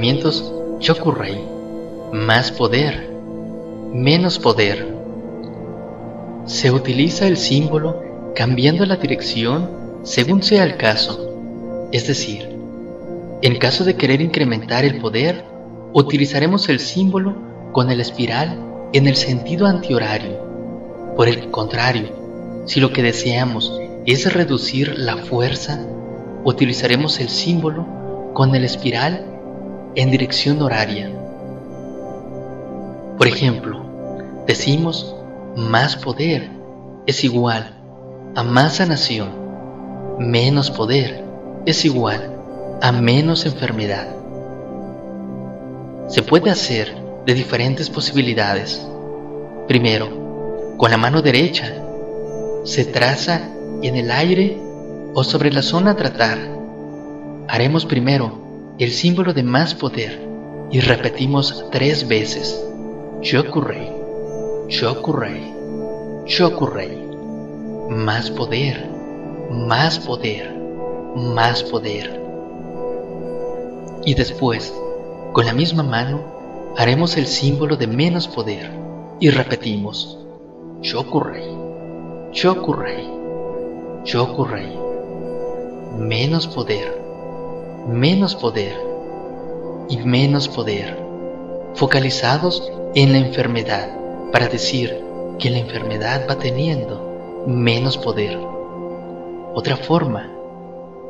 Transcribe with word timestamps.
Tratamientos 0.00 0.54
Chokurei. 0.78 1.44
Más 2.10 2.50
poder, 2.50 3.10
menos 3.92 4.38
poder. 4.38 4.96
Se 6.46 6.70
utiliza 6.70 7.26
el 7.26 7.36
símbolo 7.36 8.02
cambiando 8.34 8.86
la 8.86 8.96
dirección 8.96 9.68
según 10.02 10.42
sea 10.42 10.64
el 10.64 10.78
caso. 10.78 11.88
Es 11.92 12.06
decir, 12.06 12.48
en 13.42 13.58
caso 13.58 13.84
de 13.84 13.96
querer 13.96 14.22
incrementar 14.22 14.86
el 14.86 15.02
poder, 15.02 15.44
utilizaremos 15.92 16.70
el 16.70 16.80
símbolo 16.80 17.36
con 17.72 17.90
el 17.90 18.00
espiral 18.00 18.58
en 18.94 19.06
el 19.06 19.16
sentido 19.16 19.66
antihorario. 19.66 21.12
Por 21.14 21.28
el 21.28 21.50
contrario, 21.50 22.08
si 22.64 22.80
lo 22.80 22.90
que 22.90 23.02
deseamos 23.02 23.78
es 24.06 24.32
reducir 24.32 24.98
la 24.98 25.18
fuerza, 25.18 25.86
utilizaremos 26.42 27.20
el 27.20 27.28
símbolo 27.28 27.86
con 28.32 28.54
el 28.54 28.64
espiral 28.64 29.29
en 29.94 30.10
dirección 30.10 30.62
horaria. 30.62 31.10
Por 33.18 33.26
ejemplo, 33.26 33.84
decimos 34.46 35.14
más 35.56 35.96
poder 35.96 36.48
es 37.06 37.24
igual 37.24 37.76
a 38.36 38.42
más 38.42 38.76
sanación, 38.76 39.30
menos 40.18 40.70
poder 40.70 41.24
es 41.66 41.84
igual 41.84 42.36
a 42.80 42.92
menos 42.92 43.46
enfermedad. 43.46 44.08
Se 46.08 46.22
puede 46.22 46.50
hacer 46.50 46.94
de 47.26 47.34
diferentes 47.34 47.90
posibilidades. 47.90 48.86
Primero, 49.68 50.76
con 50.76 50.90
la 50.90 50.96
mano 50.96 51.20
derecha, 51.20 51.74
se 52.64 52.84
traza 52.84 53.50
en 53.82 53.96
el 53.96 54.10
aire 54.10 54.58
o 55.14 55.24
sobre 55.24 55.52
la 55.52 55.62
zona 55.62 55.92
a 55.92 55.96
tratar. 55.96 56.38
Haremos 57.48 57.84
primero 57.84 58.39
el 58.80 58.92
símbolo 58.92 59.34
de 59.34 59.42
más 59.42 59.74
poder 59.74 60.18
y 60.70 60.80
repetimos 60.80 61.66
tres 61.70 62.08
veces. 62.08 62.64
Chokurei, 63.20 63.92
Chokurei, 64.68 65.52
Chokurei. 66.24 66.98
Más 67.90 68.30
poder, 68.30 68.88
más 69.50 69.98
poder, 69.98 70.56
más 71.14 71.62
poder. 71.62 72.22
Y 74.06 74.14
después, 74.14 74.72
con 75.34 75.44
la 75.44 75.52
misma 75.52 75.82
mano, 75.82 76.72
haremos 76.78 77.18
el 77.18 77.26
símbolo 77.26 77.76
de 77.76 77.86
menos 77.86 78.28
poder 78.28 78.70
y 79.20 79.28
repetimos 79.28 80.18
Chokurei, 80.80 81.50
Chokurei, 82.32 83.06
Chokurei. 84.04 84.72
Menos 85.98 86.46
poder, 86.46 86.99
menos 87.90 88.36
poder 88.36 88.80
y 89.88 89.96
menos 89.98 90.48
poder, 90.48 90.96
focalizados 91.74 92.70
en 92.94 93.12
la 93.12 93.18
enfermedad 93.18 93.90
para 94.32 94.46
decir 94.46 95.02
que 95.38 95.50
la 95.50 95.58
enfermedad 95.58 96.26
va 96.28 96.36
teniendo 96.36 97.44
menos 97.48 97.98
poder. 97.98 98.38
Otra 99.54 99.76
forma 99.76 100.30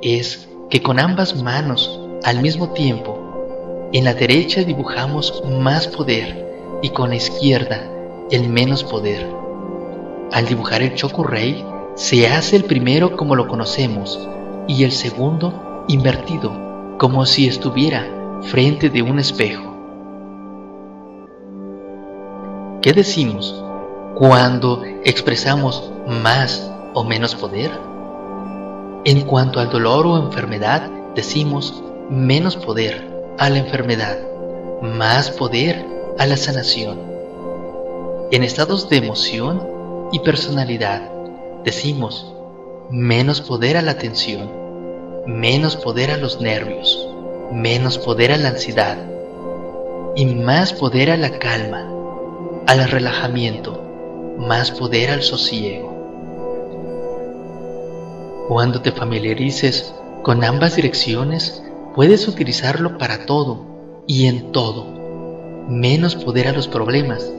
es 0.00 0.48
que 0.70 0.80
con 0.82 0.98
ambas 0.98 1.42
manos 1.42 2.00
al 2.24 2.40
mismo 2.40 2.70
tiempo, 2.70 3.88
en 3.92 4.04
la 4.04 4.14
derecha 4.14 4.62
dibujamos 4.62 5.42
más 5.60 5.86
poder 5.86 6.78
y 6.80 6.90
con 6.90 7.10
la 7.10 7.16
izquierda 7.16 7.82
el 8.30 8.48
menos 8.48 8.84
poder. 8.84 9.26
Al 10.32 10.46
dibujar 10.46 10.80
el 10.80 10.94
Chokurei, 10.94 11.62
se 11.94 12.26
hace 12.28 12.56
el 12.56 12.64
primero 12.64 13.16
como 13.16 13.36
lo 13.36 13.48
conocemos 13.48 14.26
y 14.66 14.84
el 14.84 14.92
segundo 14.92 15.84
invertido, 15.88 16.69
como 17.00 17.24
si 17.24 17.48
estuviera 17.48 18.06
frente 18.42 18.90
de 18.90 19.00
un 19.00 19.18
espejo. 19.18 19.74
¿Qué 22.82 22.92
decimos 22.92 23.64
cuando 24.16 24.82
expresamos 25.02 25.90
más 26.06 26.70
o 26.92 27.02
menos 27.02 27.34
poder? 27.34 27.70
En 29.06 29.22
cuanto 29.22 29.60
al 29.60 29.70
dolor 29.70 30.06
o 30.06 30.18
enfermedad, 30.18 30.90
decimos 31.14 31.82
menos 32.10 32.56
poder 32.56 33.10
a 33.38 33.48
la 33.48 33.56
enfermedad, 33.56 34.18
más 34.82 35.30
poder 35.30 35.86
a 36.18 36.26
la 36.26 36.36
sanación. 36.36 37.00
En 38.30 38.44
estados 38.44 38.90
de 38.90 38.98
emoción 38.98 39.66
y 40.12 40.18
personalidad 40.18 41.10
decimos 41.64 42.30
menos 42.90 43.40
poder 43.40 43.78
a 43.78 43.82
la 43.82 43.96
tensión, 43.96 44.59
menos 45.26 45.76
poder 45.76 46.10
a 46.10 46.16
los 46.16 46.40
nervios, 46.40 47.08
menos 47.52 47.98
poder 47.98 48.32
a 48.32 48.36
la 48.36 48.48
ansiedad 48.48 48.98
y 50.16 50.26
más 50.26 50.72
poder 50.72 51.10
a 51.10 51.16
la 51.16 51.38
calma, 51.38 51.88
al 52.66 52.88
relajamiento, 52.88 54.36
más 54.38 54.70
poder 54.70 55.10
al 55.10 55.22
sosiego. 55.22 55.88
Cuando 58.48 58.80
te 58.82 58.92
familiarices 58.92 59.94
con 60.22 60.42
ambas 60.44 60.76
direcciones, 60.76 61.62
Puedes 61.94 62.28
utilizarlo 62.28 62.98
para 62.98 63.26
todo 63.26 63.66
y 64.06 64.26
en 64.26 64.52
todo. 64.52 64.86
Menos 65.68 66.14
poder 66.14 66.46
a 66.46 66.52
los 66.52 66.68
problemas 66.68 67.32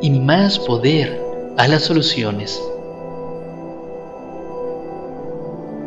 y 0.00 0.10
más 0.10 0.60
poder 0.60 1.20
a 1.56 1.66
las 1.66 1.82
soluciones. 1.82 2.62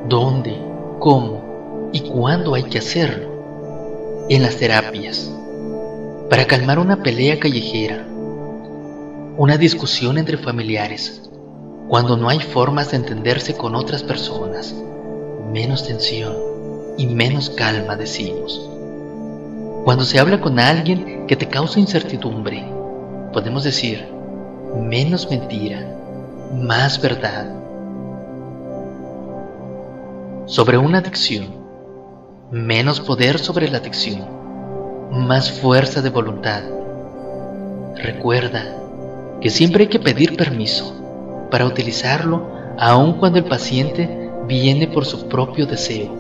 ¿Dónde, 0.10 0.60
cómo 1.00 1.90
y 1.92 2.02
cuándo 2.02 2.54
hay 2.54 2.64
que 2.64 2.80
hacerlo? 2.80 4.28
En 4.30 4.44
las 4.44 4.58
terapias. 4.58 5.32
Para 6.30 6.46
calmar 6.46 6.78
una 6.78 7.02
pelea 7.02 7.40
callejera. 7.40 8.06
Una 9.38 9.58
discusión 9.58 10.18
entre 10.18 10.38
familiares. 10.38 11.24
Cuando 11.88 12.18
no 12.18 12.30
hay 12.30 12.40
formas 12.40 12.92
de 12.92 12.98
entenderse 12.98 13.56
con 13.56 13.74
otras 13.74 14.04
personas. 14.04 14.76
Menos 15.52 15.88
tensión 15.88 16.36
y 16.98 17.08
menos 17.08 17.50
calma 17.50 17.96
decimos. 17.96 18.70
Cuando 19.86 20.04
se 20.04 20.20
habla 20.20 20.40
con 20.40 20.60
alguien 20.60 21.26
que 21.26 21.36
te 21.36 21.48
causa 21.48 21.80
incertidumbre, 21.80 22.64
podemos 23.34 23.64
decir 23.64 24.06
menos 24.76 25.28
mentira, 25.30 25.88
más 26.54 27.02
verdad. 27.02 27.59
Sobre 30.50 30.80
una 30.80 30.98
adicción, 30.98 31.46
menos 32.50 33.00
poder 33.02 33.38
sobre 33.38 33.70
la 33.70 33.78
adicción, 33.78 34.26
más 35.12 35.52
fuerza 35.52 36.02
de 36.02 36.10
voluntad. 36.10 36.64
Recuerda 37.96 38.76
que 39.42 39.52
siempre 39.52 39.84
hay 39.84 39.90
que 39.90 40.00
pedir 40.00 40.36
permiso 40.36 41.48
para 41.52 41.68
utilizarlo 41.68 42.50
aun 42.80 43.20
cuando 43.20 43.38
el 43.38 43.46
paciente 43.46 44.10
viene 44.48 44.88
por 44.88 45.06
su 45.06 45.30
propio 45.30 45.68
deseo. 45.68 46.18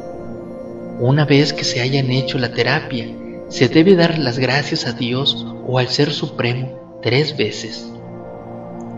Una 0.99 1.25
vez 1.25 1.51
que 1.51 1.63
se 1.63 1.81
hayan 1.81 2.11
hecho 2.11 2.37
la 2.37 2.51
terapia, 2.51 3.07
se 3.47 3.67
debe 3.67 3.95
dar 3.95 4.19
las 4.19 4.37
gracias 4.37 4.85
a 4.85 4.91
Dios 4.91 5.43
o 5.65 5.79
al 5.79 5.87
Ser 5.87 6.11
Supremo 6.11 6.99
tres 7.01 7.35
veces. 7.35 7.91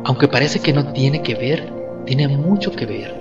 Aunque 0.03 0.27
parece 0.27 0.59
que 0.59 0.73
no 0.73 0.91
tiene 0.91 1.21
que 1.21 1.35
ver, 1.35 1.71
tiene 2.05 2.27
mucho 2.27 2.73
que 2.73 2.85
ver. 2.85 3.15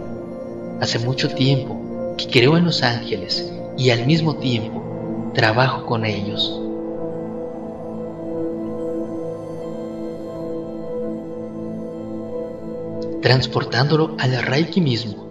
Hace 0.80 0.98
mucho 0.98 1.28
tiempo 1.28 1.80
que 2.26 2.40
creo 2.40 2.56
en 2.56 2.64
los 2.64 2.82
ángeles 2.82 3.52
y 3.76 3.90
al 3.90 4.06
mismo 4.06 4.36
tiempo 4.36 5.32
trabajo 5.34 5.86
con 5.86 6.04
ellos. 6.04 6.60
Transportándolo 13.22 14.16
al 14.18 14.42
Reiki 14.42 14.80
mismo. 14.80 15.28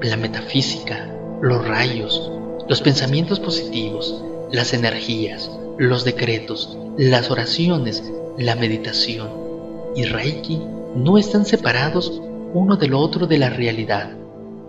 La 0.00 0.16
metafísica 0.16 1.12
los 1.42 1.66
rayos, 1.66 2.30
los 2.68 2.80
pensamientos 2.80 3.40
positivos, 3.40 4.24
las 4.52 4.72
energías, 4.74 5.50
los 5.76 6.04
decretos, 6.04 6.78
las 6.96 7.32
oraciones, 7.32 8.12
la 8.38 8.54
meditación 8.54 9.28
y 9.96 10.04
Reiki 10.04 10.62
no 10.94 11.18
están 11.18 11.44
separados 11.44 12.22
uno 12.54 12.76
del 12.76 12.94
otro 12.94 13.26
de 13.26 13.38
la 13.38 13.50
realidad. 13.50 14.21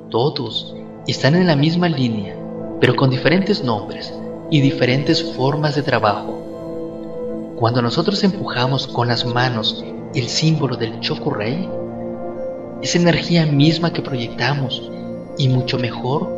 Todos 0.10 0.76
están 1.08 1.36
en 1.36 1.48
la 1.48 1.56
misma 1.56 1.90
línea, 1.90 2.36
pero 2.80 2.96
con 2.96 3.10
diferentes 3.10 3.64
nombres 3.64 4.14
y 4.50 4.62
diferentes 4.62 5.24
formas 5.34 5.76
de 5.76 5.82
trabajo. 5.82 7.54
Cuando 7.56 7.82
nosotros 7.82 8.24
empujamos 8.24 8.88
con 8.88 9.08
las 9.08 9.26
manos 9.26 9.84
el 10.14 10.28
símbolo 10.28 10.76
del 10.76 11.00
Chokurei, 11.00 11.68
esa 12.82 13.00
energía 13.00 13.46
misma 13.46 13.94
que 13.94 14.02
proyectamos 14.02 14.92
y 15.38 15.50
mucho 15.50 15.80
mejor 15.80 16.30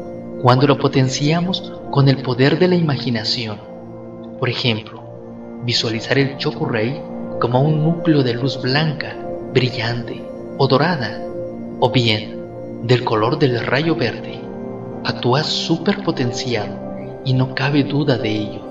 cuando 0.42 0.68
lo 0.68 0.78
potenciamos 0.78 1.74
con 1.92 2.08
el 2.08 2.22
poder 2.22 2.60
de 2.60 2.68
la 2.68 2.76
imaginación. 2.76 3.60
Por 4.40 4.50
ejemplo, 4.50 5.02
visualizar 5.64 6.18
el 6.18 6.38
Chokurei 6.38 7.02
como 7.42 7.62
un 7.62 7.84
núcleo 7.84 8.24
de 8.24 8.34
luz 8.34 8.62
blanca, 8.62 9.16
brillante 9.54 10.24
o 10.58 10.68
dorada, 10.68 11.22
o 11.80 11.90
bien 11.90 12.35
del 12.86 13.04
color 13.04 13.40
del 13.40 13.66
rayo 13.66 13.96
verde. 13.96 14.40
Actúa 15.04 15.44
superpotenciado 15.44 16.78
y 17.26 17.34
no 17.34 17.56
cabe 17.56 17.84
duda 17.84 18.18
de 18.20 18.30
ello. 18.30 18.62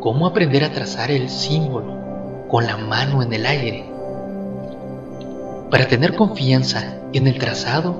¿Cómo 0.00 0.26
aprender 0.26 0.64
a 0.64 0.72
trazar 0.72 1.12
el 1.12 1.28
símbolo 1.28 1.94
con 2.48 2.66
la 2.66 2.76
mano 2.76 3.22
en 3.22 3.32
el 3.32 3.46
aire? 3.46 3.84
Para 5.70 5.86
tener 5.86 6.16
confianza 6.16 6.98
en 7.12 7.28
el 7.28 7.38
trazado, 7.38 7.94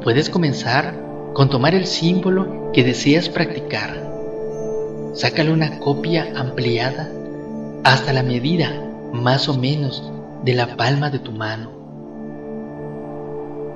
puedes 0.00 0.30
comenzar 0.30 0.94
con 1.32 1.50
tomar 1.50 1.74
el 1.74 1.86
símbolo 1.86 2.70
que 2.72 2.84
deseas 2.84 3.28
practicar. 3.28 4.03
Sácale 5.14 5.52
una 5.52 5.78
copia 5.78 6.32
ampliada 6.34 7.08
hasta 7.84 8.12
la 8.12 8.24
medida 8.24 8.72
más 9.12 9.48
o 9.48 9.54
menos 9.56 10.02
de 10.42 10.54
la 10.54 10.76
palma 10.76 11.08
de 11.08 11.20
tu 11.20 11.30
mano 11.30 11.70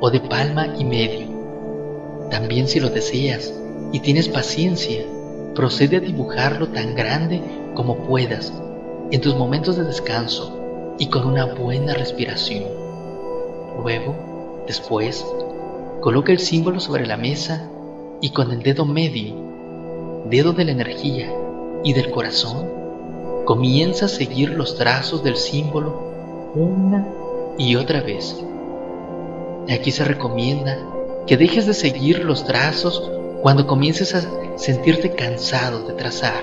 o 0.00 0.10
de 0.10 0.18
palma 0.18 0.74
y 0.76 0.84
medio. 0.84 1.28
También 2.28 2.66
si 2.66 2.80
lo 2.80 2.90
deseas 2.90 3.54
y 3.92 4.00
tienes 4.00 4.28
paciencia, 4.28 5.04
procede 5.54 5.98
a 5.98 6.00
dibujarlo 6.00 6.70
tan 6.70 6.96
grande 6.96 7.40
como 7.74 7.98
puedas 7.98 8.52
en 9.12 9.20
tus 9.20 9.36
momentos 9.36 9.76
de 9.76 9.84
descanso 9.84 10.96
y 10.98 11.06
con 11.06 11.24
una 11.24 11.44
buena 11.44 11.94
respiración. 11.94 12.64
Luego, 13.80 14.64
después, 14.66 15.24
coloca 16.00 16.32
el 16.32 16.40
símbolo 16.40 16.80
sobre 16.80 17.06
la 17.06 17.16
mesa 17.16 17.68
y 18.20 18.30
con 18.30 18.50
el 18.50 18.64
dedo 18.64 18.84
medio, 18.84 19.47
dedo 20.28 20.52
de 20.52 20.64
la 20.64 20.72
energía 20.72 21.32
y 21.84 21.92
del 21.92 22.10
corazón, 22.10 22.68
comienza 23.44 24.06
a 24.06 24.08
seguir 24.08 24.50
los 24.50 24.76
trazos 24.76 25.22
del 25.22 25.36
símbolo 25.36 26.52
una 26.54 27.06
y 27.56 27.76
otra 27.76 28.02
vez. 28.02 28.36
Aquí 29.68 29.90
se 29.90 30.04
recomienda 30.04 30.78
que 31.26 31.36
dejes 31.36 31.66
de 31.66 31.74
seguir 31.74 32.24
los 32.24 32.44
trazos 32.44 33.10
cuando 33.42 33.66
comiences 33.66 34.14
a 34.14 34.22
sentirte 34.58 35.12
cansado 35.12 35.86
de 35.86 35.94
trazar. 35.94 36.42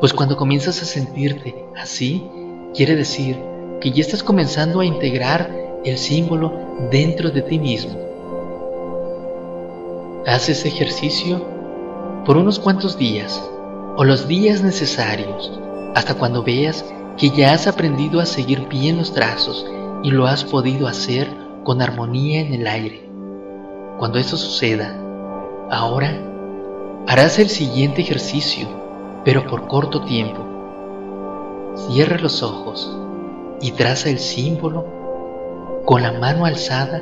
Pues 0.00 0.12
cuando 0.12 0.36
comienzas 0.36 0.82
a 0.82 0.86
sentirte 0.86 1.64
así, 1.76 2.28
quiere 2.74 2.96
decir 2.96 3.38
que 3.80 3.90
ya 3.90 4.00
estás 4.00 4.22
comenzando 4.22 4.80
a 4.80 4.84
integrar 4.84 5.50
el 5.84 5.98
símbolo 5.98 6.52
dentro 6.90 7.30
de 7.30 7.42
ti 7.42 7.58
mismo. 7.58 7.98
Haz 10.26 10.48
ese 10.48 10.68
ejercicio 10.68 11.57
por 12.28 12.36
unos 12.36 12.58
cuantos 12.58 12.98
días 12.98 13.42
o 13.96 14.04
los 14.04 14.28
días 14.28 14.62
necesarios 14.62 15.50
hasta 15.94 16.12
cuando 16.12 16.42
veas 16.42 16.84
que 17.16 17.30
ya 17.30 17.54
has 17.54 17.66
aprendido 17.66 18.20
a 18.20 18.26
seguir 18.26 18.68
bien 18.68 18.98
los 18.98 19.14
trazos 19.14 19.64
y 20.02 20.10
lo 20.10 20.26
has 20.26 20.44
podido 20.44 20.88
hacer 20.88 21.26
con 21.64 21.80
armonía 21.80 22.42
en 22.42 22.52
el 22.52 22.66
aire. 22.66 23.08
Cuando 23.98 24.18
esto 24.18 24.36
suceda, 24.36 24.94
ahora 25.70 26.20
harás 27.06 27.38
el 27.38 27.48
siguiente 27.48 28.02
ejercicio, 28.02 28.68
pero 29.24 29.46
por 29.46 29.66
corto 29.66 30.02
tiempo. 30.02 30.44
Cierra 31.88 32.18
los 32.18 32.42
ojos 32.42 32.94
y 33.62 33.70
traza 33.70 34.10
el 34.10 34.18
símbolo 34.18 34.84
con 35.86 36.02
la 36.02 36.12
mano 36.12 36.44
alzada 36.44 37.00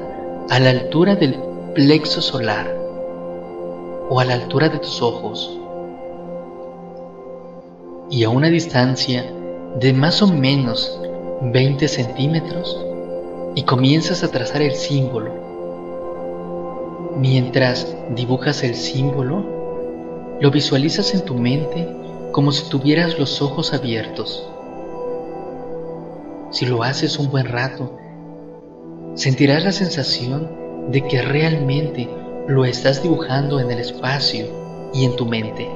a 0.49 0.61
la 0.61 0.71
altura 0.71 1.17
del 1.17 1.37
plexo 1.75 2.23
solar 2.23 2.86
o 4.09 4.21
a 4.21 4.25
la 4.25 4.35
altura 4.35 4.69
de 4.69 4.79
tus 4.79 5.03
ojos 5.03 5.59
y 8.11 8.25
a 8.25 8.31
una 8.31 8.49
distancia 8.49 9.25
de 9.81 9.93
más 9.93 10.23
o 10.23 10.29
menos 10.29 11.01
20 11.43 11.89
centímetros 11.89 12.85
y 13.55 13.63
comienzas 13.63 14.23
a 14.23 14.31
trazar 14.31 14.63
el 14.63 14.75
símbolo. 14.75 15.33
Mientras 17.17 17.95
dibujas 18.15 18.63
el 18.63 18.75
símbolo, 18.75 20.37
lo 20.41 20.51
visualizas 20.51 21.15
en 21.15 21.25
tu 21.25 21.35
mente 21.35 21.89
como 22.33 22.53
si 22.53 22.69
tuvieras 22.69 23.19
los 23.19 23.41
ojos 23.43 23.73
abiertos. 23.73 24.47
Si 26.51 26.67
lo 26.67 26.83
haces 26.83 27.19
un 27.19 27.31
buen 27.31 27.47
rato, 27.47 27.99
sentirás 29.15 29.65
la 29.65 29.73
sensación 29.73 30.91
de 30.91 31.03
que 31.03 31.23
realmente 31.23 32.09
lo 32.49 32.65
estás 32.65 33.03
dibujando 33.03 33.59
en 33.59 33.73
el 33.73 33.81
espacio 33.81 34.47
y 34.95 35.05
en 35.05 35.17
tu 35.17 35.27
mente. 35.27 35.69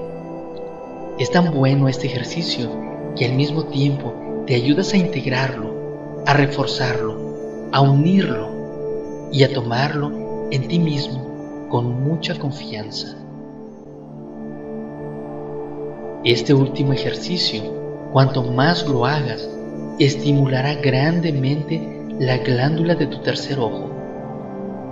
Es 1.18 1.30
tan 1.30 1.52
bueno 1.52 1.88
este 1.88 2.06
ejercicio 2.06 2.70
que 3.16 3.26
al 3.26 3.32
mismo 3.32 3.64
tiempo 3.64 4.44
te 4.46 4.54
ayudas 4.54 4.94
a 4.94 4.96
integrarlo, 4.96 6.22
a 6.26 6.34
reforzarlo, 6.34 7.68
a 7.72 7.80
unirlo 7.80 9.28
y 9.32 9.42
a 9.42 9.52
tomarlo 9.52 10.48
en 10.52 10.68
ti 10.68 10.78
mismo 10.78 11.66
con 11.68 12.04
mucha 12.04 12.38
confianza. 12.38 13.16
Este 16.22 16.54
último 16.54 16.92
ejercicio, 16.92 17.62
cuanto 18.12 18.44
más 18.44 18.86
lo 18.86 19.06
hagas, 19.06 19.48
estimulará 19.98 20.74
grandemente 20.74 21.80
la 22.20 22.38
glándula 22.38 22.94
de 22.94 23.06
tu 23.06 23.18
tercer 23.22 23.58
ojo. 23.58 23.99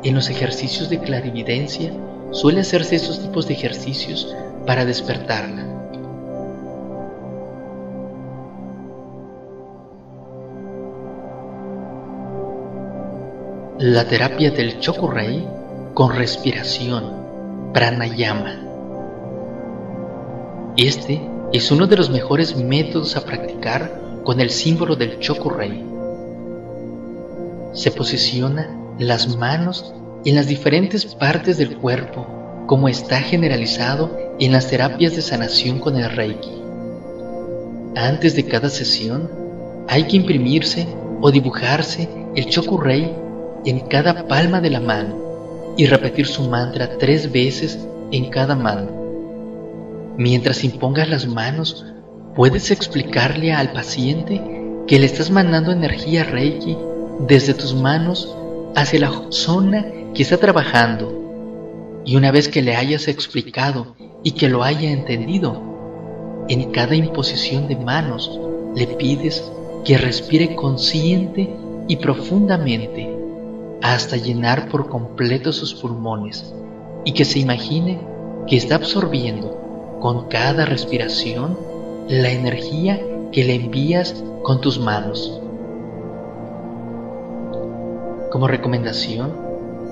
En 0.05 0.15
los 0.15 0.31
ejercicios 0.31 0.89
de 0.89 1.01
clarividencia 1.01 1.93
suele 2.31 2.61
hacerse 2.61 2.95
estos 2.95 3.21
tipos 3.21 3.49
de 3.49 3.55
ejercicios 3.55 4.35
para 4.65 4.85
despertarla. 4.85 5.65
La 13.81 14.05
terapia 14.05 14.51
del 14.53 14.79
Chokurei 14.79 15.47
con 15.95 16.15
respiración, 16.15 17.13
pranayama. 17.73 18.57
Este 20.77 21.21
es 21.53 21.73
uno 21.73 21.89
de 21.89 21.97
los 21.97 22.09
mejores 22.11 22.57
métodos 22.57 23.17
a 23.17 23.25
practicar 23.25 24.01
con 24.23 24.41
el 24.41 24.51
símbolo 24.51 24.95
del 24.95 25.19
Chokurei. 25.19 25.85
Se 27.73 27.91
posiciona 27.91 28.78
las 28.99 29.37
manos 29.37 29.95
en 30.25 30.35
las 30.35 30.49
diferentes 30.49 31.07
partes 31.15 31.57
del 31.57 31.77
cuerpo 31.77 32.27
como 32.67 32.89
está 32.89 33.21
generalizado 33.21 34.17
en 34.41 34.53
las 34.53 34.69
terapias 34.69 35.15
de 35.15 35.23
sanación 35.23 35.79
con 35.79 35.97
el 35.97 36.11
Reiki. 36.11 36.63
Antes 37.97 38.35
de 38.37 38.45
cada 38.45 38.69
sesión 38.69 39.31
hay 39.89 40.05
que 40.05 40.17
imprimirse 40.17 40.87
o 41.21 41.31
dibujarse 41.31 42.09
el 42.35 42.47
Chokurei 42.47 43.15
en 43.65 43.81
cada 43.81 44.27
palma 44.27 44.61
de 44.61 44.71
la 44.71 44.81
mano 44.81 45.75
y 45.77 45.87
repetir 45.87 46.27
su 46.27 46.43
mantra 46.49 46.99
tres 46.99 47.31
veces 47.33 47.79
en 48.11 48.31
cada 48.31 48.55
mano. 48.55 48.91
Mientras 50.17 50.65
impongas 50.65 51.09
las 51.09 51.27
manos, 51.27 51.87
puedes 52.35 52.71
explicarle 52.71 53.53
al 53.53 53.73
paciente 53.73 54.43
que 54.87 54.99
le 54.99 55.07
estás 55.07 55.31
mandando 55.31 55.71
energía 55.71 56.25
Reiki 56.25 56.77
desde 57.21 57.55
tus 57.55 57.75
manos 57.75 58.35
hacia 58.75 59.01
la 59.01 59.13
zona 59.31 59.87
que 60.15 60.23
está 60.23 60.37
trabajando. 60.37 62.03
Y 62.05 62.17
una 62.17 62.31
vez 62.31 62.49
que 62.49 62.63
le 62.63 62.77
hayas 62.77 63.09
explicado 63.09 63.95
y 64.23 64.33
que 64.33 64.49
lo 64.49 64.63
haya 64.63 64.91
entendido, 64.91 65.63
en 66.49 66.71
cada 66.71 66.95
imposición 66.95 67.69
de 67.69 67.77
manos 67.77 68.41
le 68.75 68.87
pides 68.87 69.51
que 69.85 69.99
respire 69.99 70.55
consciente 70.55 71.55
y 71.87 71.97
profundamente 71.97 73.15
hasta 73.83 74.17
llenar 74.17 74.69
por 74.69 74.89
completo 74.89 75.53
sus 75.53 75.75
pulmones 75.75 76.53
y 77.05 77.13
que 77.13 77.25
se 77.25 77.39
imagine 77.39 78.01
que 78.47 78.57
está 78.57 78.77
absorbiendo 78.77 79.99
con 80.01 80.29
cada 80.29 80.65
respiración 80.65 81.59
la 82.09 82.31
energía 82.31 83.01
que 83.33 83.45
le 83.45 83.55
envías 83.55 84.23
con 84.43 84.61
tus 84.61 84.79
manos. 84.79 85.41
Como 88.31 88.47
recomendación, 88.47 89.33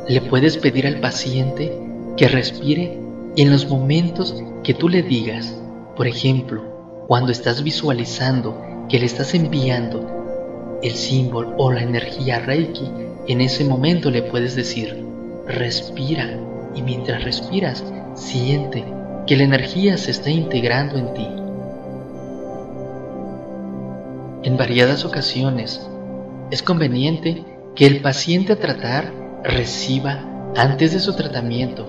le 0.09 0.21
puedes 0.21 0.59
pedir 0.59 0.87
al 0.87 1.01
paciente 1.01 1.73
que 2.17 2.29
respire 2.29 2.99
en 3.37 3.51
los 3.51 3.69
momentos 3.69 4.43
que 4.63 4.75
tú 4.75 4.89
le 4.89 5.03
digas, 5.03 5.59
por 5.97 6.07
ejemplo, 6.07 6.63
cuando 7.09 7.33
estás 7.33 7.63
visualizando 7.63 8.61
que 8.89 8.99
le 8.99 9.07
estás 9.07 9.35
enviando 9.35 10.79
el 10.83 10.93
símbolo 10.93 11.55
o 11.57 11.73
la 11.73 11.83
energía 11.83 12.41
Reiki 12.41 12.91
en 13.27 13.41
ese 13.41 13.65
momento 13.65 14.11
le 14.11 14.23
puedes 14.23 14.55
decir, 14.55 15.03
respira 15.47 16.39
y 16.75 16.83
mientras 16.83 17.25
respiras, 17.25 17.83
siente 18.15 18.85
que 19.27 19.37
la 19.37 19.45
energía 19.45 19.97
se 19.97 20.11
está 20.11 20.31
integrando 20.31 20.99
en 20.99 21.15
ti. 21.15 21.29
En 24.43 24.57
variadas 24.57 25.05
ocasiones 25.05 25.81
es 26.51 26.63
conveniente 26.63 27.45
que 27.77 27.87
el 27.87 28.01
paciente 28.01 28.55
a 28.55 28.57
tratar 28.57 29.13
reciba 29.45 30.25
antes 30.57 30.95
de 30.95 30.99
su 30.99 31.15
tratamiento 31.15 31.87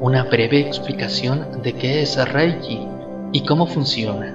una 0.00 0.24
breve 0.24 0.60
explicación 0.60 1.60
de 1.62 1.74
qué 1.74 2.00
es 2.00 2.16
Reiki 2.32 2.88
y 3.32 3.44
cómo 3.44 3.66
funciona. 3.66 4.34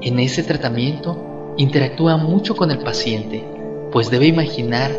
En 0.00 0.18
ese 0.18 0.42
tratamiento 0.42 1.54
interactúa 1.56 2.16
mucho 2.16 2.56
con 2.56 2.72
el 2.72 2.78
paciente 2.78 3.44
pues 3.92 4.10
debe 4.10 4.26
imaginar 4.26 4.90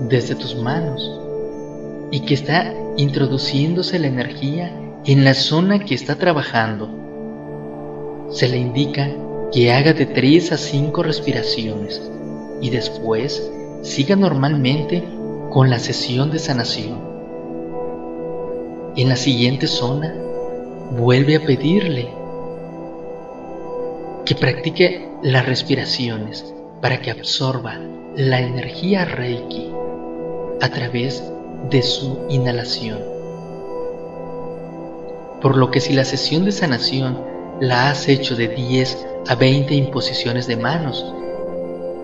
desde 0.00 0.34
tus 0.34 0.56
manos 0.56 1.20
y 2.10 2.20
que 2.20 2.34
está 2.34 2.74
introduciéndose 2.96 4.00
la 4.00 4.08
energía 4.08 4.72
en 5.04 5.24
la 5.24 5.34
zona 5.34 5.84
que 5.84 5.94
está 5.94 6.16
trabajando. 6.16 6.90
Se 8.30 8.48
le 8.48 8.58
indica 8.58 9.08
que 9.52 9.72
haga 9.72 9.92
de 9.92 10.06
3 10.06 10.50
a 10.50 10.58
5 10.58 11.02
respiraciones 11.04 12.02
y 12.60 12.70
después 12.70 13.52
siga 13.82 14.16
normalmente 14.16 15.02
con 15.50 15.70
la 15.70 15.78
sesión 15.78 16.30
de 16.30 16.38
sanación. 16.38 16.98
En 18.96 19.08
la 19.08 19.16
siguiente 19.16 19.66
zona, 19.66 20.14
vuelve 20.90 21.36
a 21.36 21.44
pedirle 21.44 22.08
que 24.24 24.34
practique 24.34 25.08
las 25.22 25.46
respiraciones 25.46 26.52
para 26.80 27.00
que 27.00 27.10
absorba 27.10 27.78
la 28.16 28.40
energía 28.40 29.04
Reiki 29.04 29.70
a 30.60 30.68
través 30.68 31.22
de 31.70 31.82
su 31.82 32.26
inhalación. 32.28 32.98
Por 35.40 35.56
lo 35.56 35.70
que 35.70 35.80
si 35.80 35.92
la 35.92 36.04
sesión 36.04 36.44
de 36.44 36.52
sanación 36.52 37.18
la 37.60 37.90
has 37.90 38.08
hecho 38.08 38.36
de 38.36 38.48
10 38.48 39.06
a 39.28 39.34
20 39.34 39.74
imposiciones 39.74 40.46
de 40.46 40.56
manos, 40.56 41.04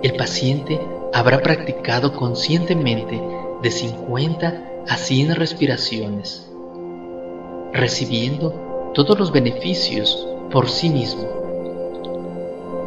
el 0.02 0.14
paciente 0.14 0.80
habrá 1.12 1.42
practicado 1.42 2.14
conscientemente 2.14 3.20
de 3.62 3.70
50 3.70 4.64
a 4.88 4.96
100 4.96 5.34
respiraciones, 5.36 6.50
recibiendo 7.72 8.90
todos 8.94 9.18
los 9.18 9.32
beneficios 9.32 10.26
por 10.50 10.68
sí 10.68 10.88
mismo. 10.88 11.28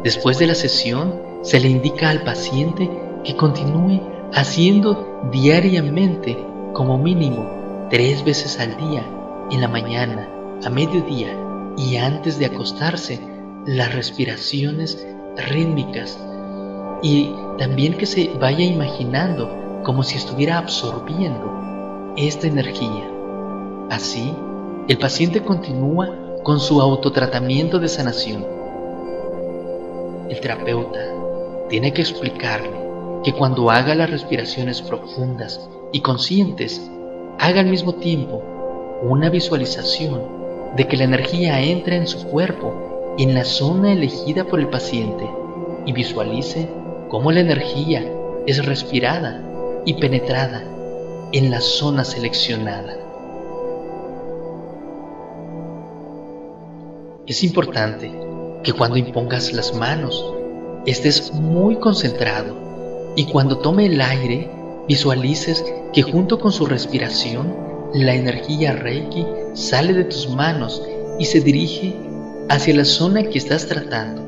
Después 0.02 0.38
de 0.38 0.46
la 0.46 0.54
sesión, 0.54 1.20
se 1.42 1.60
le 1.60 1.68
indica 1.68 2.10
al 2.10 2.22
paciente 2.22 2.90
que 3.24 3.36
continúe 3.36 4.00
haciendo 4.32 5.28
diariamente 5.32 6.36
como 6.72 6.98
mínimo 6.98 7.88
tres 7.90 8.24
veces 8.24 8.58
al 8.60 8.76
día, 8.76 9.04
en 9.50 9.60
la 9.60 9.68
mañana, 9.68 10.28
a 10.64 10.70
mediodía 10.70 11.36
y 11.76 11.96
antes 11.96 12.38
de 12.38 12.46
acostarse, 12.46 13.20
las 13.66 13.94
respiraciones 13.94 15.06
rítmicas 15.36 16.18
y 17.06 17.32
también 17.56 17.96
que 17.96 18.04
se 18.04 18.30
vaya 18.40 18.64
imaginando 18.64 19.80
como 19.84 20.02
si 20.02 20.16
estuviera 20.16 20.58
absorbiendo 20.58 22.12
esta 22.16 22.48
energía. 22.48 23.08
Así, 23.90 24.34
el 24.88 24.98
paciente 24.98 25.40
continúa 25.40 26.10
con 26.42 26.58
su 26.58 26.80
autotratamiento 26.80 27.78
de 27.78 27.86
sanación. 27.86 28.44
El 30.28 30.40
terapeuta 30.40 30.98
tiene 31.68 31.92
que 31.92 32.02
explicarle 32.02 32.72
que 33.22 33.32
cuando 33.32 33.70
haga 33.70 33.94
las 33.94 34.10
respiraciones 34.10 34.82
profundas 34.82 35.60
y 35.92 36.00
conscientes, 36.00 36.90
haga 37.38 37.60
al 37.60 37.66
mismo 37.66 37.94
tiempo 37.94 38.42
una 39.02 39.30
visualización 39.30 40.74
de 40.74 40.88
que 40.88 40.96
la 40.96 41.04
energía 41.04 41.60
entra 41.60 41.94
en 41.94 42.08
su 42.08 42.26
cuerpo 42.26 43.14
en 43.16 43.32
la 43.32 43.44
zona 43.44 43.92
elegida 43.92 44.42
por 44.44 44.58
el 44.58 44.68
paciente 44.68 45.24
y 45.86 45.92
visualice 45.92 46.68
cómo 47.08 47.32
la 47.32 47.40
energía 47.40 48.04
es 48.46 48.64
respirada 48.64 49.42
y 49.84 49.94
penetrada 49.94 50.62
en 51.32 51.50
la 51.50 51.60
zona 51.60 52.04
seleccionada. 52.04 52.96
Es 57.26 57.42
importante 57.42 58.12
que 58.62 58.72
cuando 58.72 58.98
impongas 58.98 59.52
las 59.52 59.74
manos 59.74 60.24
estés 60.86 61.32
muy 61.32 61.76
concentrado 61.76 63.14
y 63.16 63.24
cuando 63.26 63.58
tome 63.58 63.86
el 63.86 64.00
aire 64.00 64.48
visualices 64.86 65.64
que 65.92 66.02
junto 66.02 66.38
con 66.38 66.52
su 66.52 66.66
respiración 66.66 67.54
la 67.92 68.14
energía 68.14 68.72
Reiki 68.72 69.26
sale 69.54 69.92
de 69.92 70.04
tus 70.04 70.28
manos 70.28 70.82
y 71.18 71.24
se 71.24 71.40
dirige 71.40 71.96
hacia 72.48 72.74
la 72.74 72.84
zona 72.84 73.24
que 73.24 73.38
estás 73.38 73.66
tratando 73.66 74.22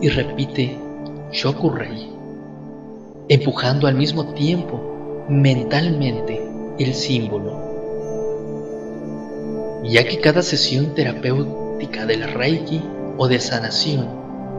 y 0.00 0.08
repite 0.08 0.78
Shokurei, 1.32 2.10
empujando 3.30 3.86
al 3.86 3.94
mismo 3.94 4.34
tiempo 4.34 5.24
mentalmente 5.30 6.46
el 6.78 6.92
símbolo. 6.92 7.56
Ya 9.82 10.04
que 10.04 10.20
cada 10.20 10.42
sesión 10.42 10.94
terapéutica 10.94 12.04
del 12.04 12.30
Reiki 12.34 12.82
o 13.16 13.28
de 13.28 13.40
sanación 13.40 14.08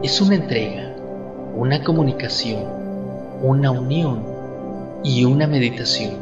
es 0.02 0.20
una 0.20 0.34
entrega, 0.34 0.96
una 1.54 1.84
comunicación, 1.84 2.64
una 3.40 3.70
unión 3.70 4.24
y 5.04 5.24
una 5.24 5.46
meditación. 5.46 6.14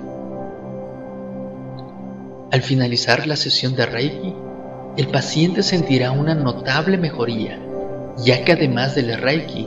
Al 2.51 2.61
finalizar 2.61 3.27
la 3.27 3.37
sesión 3.37 3.75
de 3.75 3.87
Reiki, 3.87 4.35
el 4.99 5.09
paciente 5.09 5.63
sentirá 5.63 6.13
una 6.13 6.35
notable 6.35 6.99
mejoría, 6.99 7.59
ya 8.19 8.45
que 8.45 8.53
además 8.53 8.95
del 8.95 9.17
Reiki, 9.17 9.67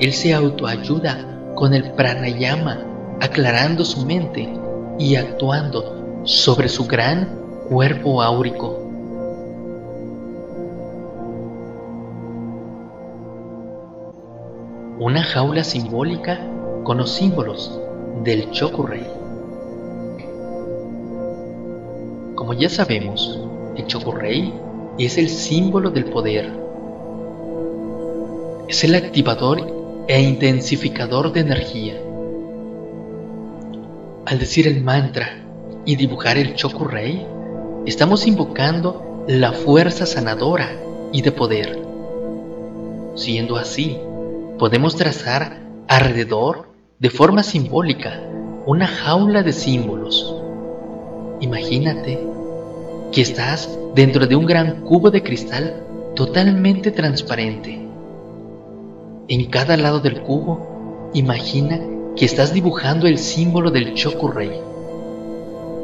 él 0.00 0.14
se 0.14 0.32
autoayuda 0.32 1.52
con 1.54 1.74
el 1.74 1.92
pranayama, 1.92 2.78
aclarando 3.20 3.84
su 3.84 4.06
mente 4.06 4.48
y 4.98 5.16
actuando 5.16 6.22
sobre 6.24 6.70
su 6.70 6.86
gran 6.86 7.28
cuerpo 7.68 8.22
áurico. 8.22 8.78
Una 14.98 15.22
jaula 15.22 15.64
simbólica 15.64 16.40
con 16.82 16.96
los 16.96 17.10
símbolos 17.10 17.78
del 18.24 18.50
Chokurei. 18.52 19.06
Como 22.34 22.54
ya 22.54 22.70
sabemos, 22.70 23.38
el 23.76 23.86
Chokurei 23.86 24.54
es 24.98 25.18
el 25.18 25.28
símbolo 25.28 25.90
del 25.90 26.06
poder. 26.06 26.50
Es 28.66 28.82
el 28.84 28.94
activador 28.94 29.79
e 30.10 30.20
intensificador 30.20 31.32
de 31.32 31.38
energía. 31.38 31.94
Al 34.26 34.40
decir 34.40 34.66
el 34.66 34.82
mantra 34.82 35.44
y 35.84 35.94
dibujar 35.94 36.36
el 36.36 36.56
Chokurei, 36.56 37.24
estamos 37.86 38.26
invocando 38.26 39.24
la 39.28 39.52
fuerza 39.52 40.06
sanadora 40.06 40.72
y 41.12 41.22
de 41.22 41.30
poder. 41.30 41.78
Siendo 43.14 43.56
así, 43.56 43.98
podemos 44.58 44.96
trazar 44.96 45.60
alrededor, 45.86 46.72
de 46.98 47.10
forma 47.10 47.44
simbólica, 47.44 48.20
una 48.66 48.88
jaula 48.88 49.44
de 49.44 49.52
símbolos. 49.52 50.34
Imagínate 51.40 52.18
que 53.12 53.20
estás 53.20 53.78
dentro 53.94 54.26
de 54.26 54.34
un 54.34 54.46
gran 54.46 54.80
cubo 54.80 55.12
de 55.12 55.22
cristal 55.22 55.84
totalmente 56.16 56.90
transparente 56.90 57.89
en 59.30 59.44
cada 59.44 59.76
lado 59.76 60.00
del 60.00 60.22
cubo, 60.22 61.10
imagina 61.14 61.80
que 62.16 62.24
estás 62.24 62.52
dibujando 62.52 63.06
el 63.06 63.16
símbolo 63.16 63.70
del 63.70 63.94
Chokurei 63.94 64.50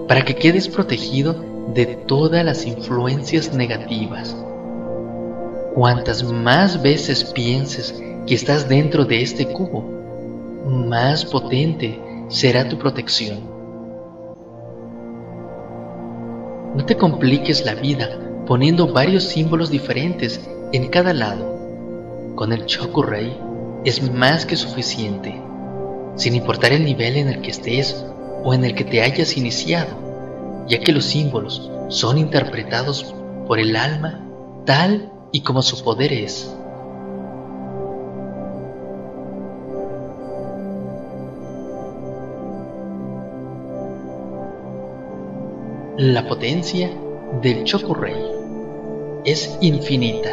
para 0.08 0.24
que 0.24 0.34
quedes 0.34 0.66
protegido 0.68 1.44
de 1.72 1.86
todas 1.86 2.44
las 2.44 2.66
influencias 2.66 3.54
negativas. 3.54 4.36
Cuantas 5.76 6.24
más 6.24 6.82
veces 6.82 7.22
pienses 7.22 8.02
que 8.26 8.34
estás 8.34 8.68
dentro 8.68 9.04
de 9.04 9.22
este 9.22 9.46
cubo, 9.46 9.84
más 10.66 11.24
potente 11.24 12.00
será 12.28 12.68
tu 12.68 12.76
protección. 12.78 13.48
No 16.74 16.84
te 16.84 16.96
compliques 16.96 17.64
la 17.64 17.74
vida 17.76 18.10
poniendo 18.44 18.92
varios 18.92 19.22
símbolos 19.22 19.70
diferentes 19.70 20.40
en 20.72 20.88
cada 20.88 21.12
lado 21.12 21.55
con 22.36 22.52
el 22.52 22.66
Chokurei 22.66 23.34
es 23.84 24.12
más 24.12 24.44
que 24.44 24.56
suficiente, 24.56 25.40
sin 26.16 26.34
importar 26.34 26.72
el 26.72 26.84
nivel 26.84 27.16
en 27.16 27.28
el 27.28 27.40
que 27.40 27.50
estés 27.50 28.04
o 28.44 28.52
en 28.52 28.64
el 28.64 28.74
que 28.74 28.84
te 28.84 29.00
hayas 29.02 29.36
iniciado, 29.36 30.64
ya 30.68 30.78
que 30.78 30.92
los 30.92 31.06
símbolos 31.06 31.70
son 31.88 32.18
interpretados 32.18 33.14
por 33.46 33.58
el 33.58 33.74
alma 33.74 34.22
tal 34.66 35.10
y 35.32 35.40
como 35.40 35.62
su 35.62 35.82
poder 35.82 36.12
es. 36.12 36.52
La 45.96 46.28
potencia 46.28 46.90
del 47.40 47.64
Chokurei 47.64 48.14
es 49.24 49.56
infinita 49.62 50.30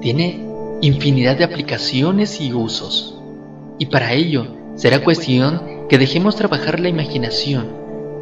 tiene 0.00 0.46
infinidad 0.80 1.36
de 1.36 1.44
aplicaciones 1.44 2.40
y 2.40 2.52
usos, 2.52 3.14
y 3.78 3.86
para 3.86 4.12
ello 4.12 4.46
será 4.76 5.04
cuestión 5.04 5.86
que 5.88 5.98
dejemos 5.98 6.36
trabajar 6.36 6.80
la 6.80 6.88
imaginación 6.88 7.68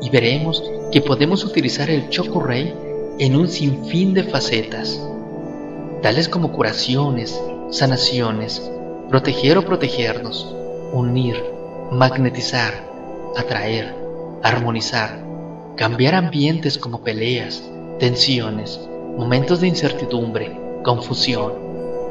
y 0.01 0.11
veremos 0.11 0.63
que 0.91 1.01
podemos 1.01 1.45
utilizar 1.45 1.89
el 1.91 2.09
Chokurei 2.09 2.75
en 3.19 3.37
un 3.37 3.49
sinfín 3.49 4.15
de 4.15 4.25
facetas, 4.25 5.01
tales 6.03 6.29
como 6.29 6.53
curaciones, 6.53 7.41
sanaciones, 7.71 8.63
proteger 9.09 9.59
o 9.59 9.65
protegernos, 9.65 10.53
unir, 10.93 11.37
magnetizar, 11.93 12.73
atraer, 13.37 13.95
armonizar, 14.43 15.25
cambiar 15.77 16.15
ambientes 16.15 16.77
como 16.79 17.03
peleas, 17.03 17.63
tensiones, 17.99 18.81
momentos 19.17 19.61
de 19.61 19.69
incertidumbre, 19.69 20.59
confusión 20.83 21.68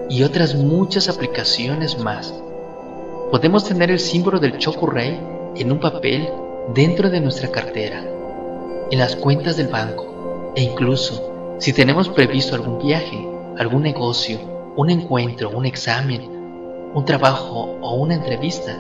y 0.10 0.24
otras 0.24 0.56
muchas 0.56 1.10
aplicaciones 1.10 1.98
más. 2.00 2.34
Podemos 3.32 3.66
tener 3.66 3.92
el 3.92 4.00
símbolo 4.00 4.40
del 4.40 4.58
Chokurei 4.58 5.20
en 5.56 5.72
un 5.72 5.80
papel 5.80 6.30
dentro 6.74 7.10
de 7.10 7.20
nuestra 7.20 7.50
cartera, 7.50 8.04
en 8.90 9.00
las 9.00 9.16
cuentas 9.16 9.58
del 9.58 9.68
banco 9.68 10.54
e 10.56 10.64
incluso 10.64 11.56
si 11.60 11.74
tenemos 11.74 12.08
previsto 12.10 12.56
algún 12.56 12.80
viaje, 12.80 13.28
algún 13.58 13.84
negocio, 13.84 14.40
un 14.76 14.90
encuentro, 14.90 15.50
un 15.50 15.66
examen, 15.66 16.22
un 16.94 17.04
trabajo 17.04 17.78
o 17.82 17.96
una 17.96 18.16
entrevista, 18.16 18.78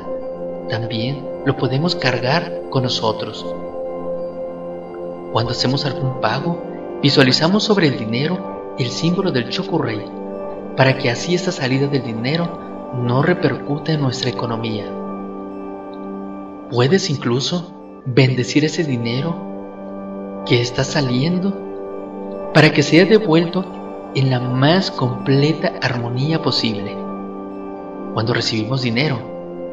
también 0.69 1.25
lo 1.45 1.57
podemos 1.57 1.95
cargar 1.95 2.61
con 2.69 2.83
nosotros. 2.83 3.45
Cuando 5.33 5.51
hacemos 5.51 5.85
algún 5.85 6.21
pago, 6.21 6.61
visualizamos 7.01 7.63
sobre 7.63 7.87
el 7.87 7.97
dinero 7.97 8.75
el 8.77 8.89
símbolo 8.91 9.31
del 9.31 9.49
Chokurei, 9.49 10.16
para 10.77 10.97
que 10.97 11.09
así 11.09 11.33
esta 11.33 11.51
salida 11.51 11.87
del 11.87 12.03
dinero 12.03 12.93
no 12.93 13.23
repercute 13.23 13.93
en 13.93 14.01
nuestra 14.01 14.29
economía. 14.29 14.85
Puedes 16.69 17.09
incluso 17.09 17.73
bendecir 18.05 18.63
ese 18.63 18.83
dinero 18.83 20.43
que 20.45 20.61
está 20.61 20.83
saliendo 20.83 22.51
para 22.53 22.71
que 22.71 22.83
sea 22.83 23.05
devuelto 23.05 23.65
en 24.15 24.29
la 24.29 24.39
más 24.39 24.91
completa 24.91 25.73
armonía 25.81 26.41
posible. 26.41 26.95
Cuando 28.13 28.33
recibimos 28.33 28.83
dinero, 28.83 29.19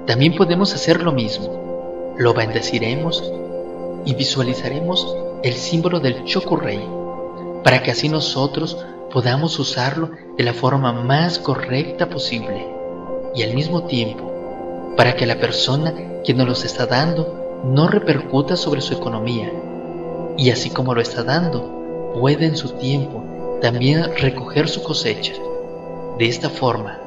también 0.07 0.35
podemos 0.35 0.75
hacer 0.75 1.03
lo 1.03 1.13
mismo. 1.13 2.15
Lo 2.17 2.33
bendeciremos 2.35 3.23
y 4.07 4.15
visualizaremos 4.15 5.17
el 5.43 5.55
símbolo 5.55 6.01
del 6.01 6.25
Chokurei 6.25 6.81
para 7.63 7.83
que 7.83 7.91
así 7.91 8.09
nosotros 8.09 8.77
podamos 9.15 9.61
usarlo 9.61 10.11
de 10.37 10.43
la 10.43 10.53
forma 10.53 10.93
más 10.93 11.39
correcta 11.39 12.11
posible 12.11 12.67
y 13.33 13.45
al 13.45 13.55
mismo 13.55 13.85
tiempo 13.85 14.93
para 14.97 15.15
que 15.15 15.25
la 15.25 15.37
persona 15.37 15.95
que 16.25 16.35
nos 16.35 16.49
los 16.49 16.65
está 16.65 16.87
dando 16.87 17.63
no 17.63 17.87
repercuta 17.87 18.57
sobre 18.57 18.81
su 18.81 18.93
economía 18.93 19.53
y 20.37 20.51
así 20.51 20.69
como 20.69 20.95
lo 20.95 21.01
está 21.01 21.23
dando 21.23 22.13
puede 22.13 22.47
en 22.47 22.57
su 22.57 22.71
tiempo 22.71 23.59
también 23.63 24.17
recoger 24.17 24.69
su 24.69 24.83
cosecha. 24.83 25.35
De 26.19 26.27
esta 26.27 26.51
forma, 26.51 26.99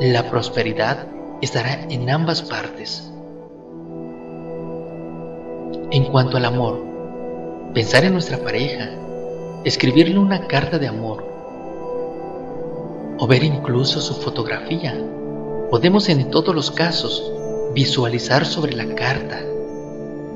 la 0.00 0.30
prosperidad 0.30 1.08
estará 1.42 1.82
en 1.90 2.08
ambas 2.08 2.40
partes. 2.40 3.12
En 5.90 6.04
cuanto 6.04 6.38
al 6.38 6.46
amor, 6.46 6.82
pensar 7.74 8.04
en 8.04 8.14
nuestra 8.14 8.38
pareja, 8.38 8.90
escribirle 9.64 10.18
una 10.18 10.46
carta 10.46 10.78
de 10.78 10.88
amor 10.88 11.29
o 13.20 13.26
ver 13.26 13.44
incluso 13.44 14.00
su 14.00 14.14
fotografía. 14.14 14.98
Podemos 15.70 16.08
en 16.08 16.30
todos 16.30 16.54
los 16.54 16.70
casos 16.70 17.30
visualizar 17.74 18.46
sobre 18.46 18.72
la 18.72 18.94
carta 18.94 19.42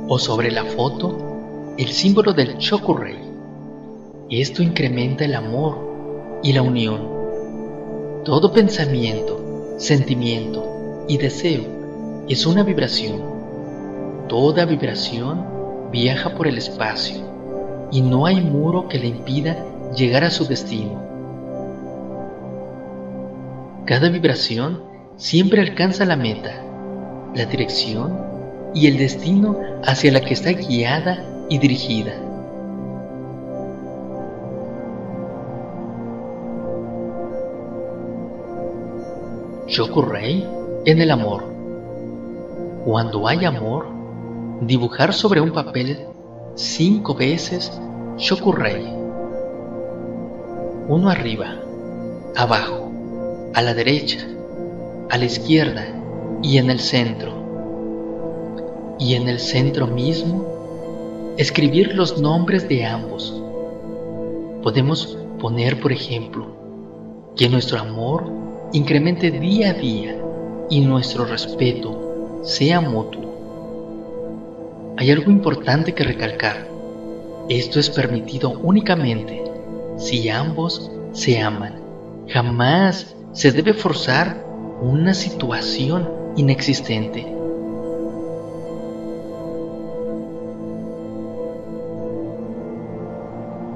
o 0.06 0.18
sobre 0.18 0.50
la 0.50 0.64
foto 0.64 1.74
el 1.78 1.88
símbolo 1.88 2.34
del 2.34 2.58
Chokurei. 2.58 3.16
Esto 4.28 4.62
incrementa 4.62 5.24
el 5.24 5.34
amor 5.34 6.40
y 6.42 6.52
la 6.52 6.60
unión. 6.60 7.08
Todo 8.22 8.52
pensamiento, 8.52 9.76
sentimiento 9.78 11.06
y 11.08 11.16
deseo 11.16 11.64
es 12.28 12.44
una 12.44 12.64
vibración. 12.64 13.22
Toda 14.28 14.66
vibración 14.66 15.90
viaja 15.90 16.34
por 16.34 16.46
el 16.46 16.58
espacio 16.58 17.16
y 17.90 18.02
no 18.02 18.26
hay 18.26 18.42
muro 18.42 18.88
que 18.88 18.98
le 18.98 19.06
impida 19.06 19.56
llegar 19.96 20.22
a 20.22 20.30
su 20.30 20.44
destino. 20.44 21.13
Cada 23.86 24.08
vibración 24.08 24.82
siempre 25.16 25.60
alcanza 25.60 26.06
la 26.06 26.16
meta, 26.16 26.64
la 27.34 27.44
dirección 27.44 28.18
y 28.74 28.86
el 28.86 28.96
destino 28.96 29.58
hacia 29.84 30.10
la 30.10 30.20
que 30.20 30.32
está 30.32 30.50
guiada 30.52 31.22
y 31.50 31.58
dirigida. 31.58 32.14
Rey 40.08 40.48
en 40.86 41.00
el 41.00 41.10
amor. 41.10 41.44
Cuando 42.84 43.28
hay 43.28 43.44
amor, 43.44 43.86
dibujar 44.62 45.12
sobre 45.12 45.40
un 45.40 45.52
papel 45.52 46.06
cinco 46.54 47.14
veces 47.14 47.72
Rey. 48.52 48.84
Uno 50.86 51.10
arriba, 51.10 51.56
abajo, 52.36 52.83
a 53.54 53.62
la 53.62 53.72
derecha, 53.72 54.26
a 55.10 55.16
la 55.16 55.24
izquierda 55.24 55.86
y 56.42 56.58
en 56.58 56.70
el 56.70 56.80
centro. 56.80 57.32
Y 58.98 59.14
en 59.14 59.28
el 59.28 59.38
centro 59.38 59.86
mismo, 59.86 61.34
escribir 61.36 61.94
los 61.94 62.20
nombres 62.20 62.68
de 62.68 62.84
ambos. 62.84 63.40
Podemos 64.62 65.18
poner, 65.40 65.80
por 65.80 65.92
ejemplo, 65.92 66.46
que 67.36 67.48
nuestro 67.48 67.78
amor 67.78 68.24
incremente 68.72 69.30
día 69.30 69.70
a 69.70 69.74
día 69.74 70.16
y 70.70 70.80
nuestro 70.80 71.24
respeto 71.24 72.40
sea 72.44 72.80
mutuo. 72.80 73.22
Hay 74.96 75.10
algo 75.10 75.30
importante 75.30 75.92
que 75.92 76.04
recalcar. 76.04 76.68
Esto 77.48 77.78
es 77.78 77.90
permitido 77.90 78.50
únicamente 78.62 79.42
si 79.96 80.28
ambos 80.28 80.90
se 81.12 81.40
aman. 81.40 81.74
Jamás 82.28 83.13
se 83.34 83.50
debe 83.50 83.74
forzar 83.74 84.46
una 84.80 85.12
situación 85.12 86.08
inexistente. 86.36 87.26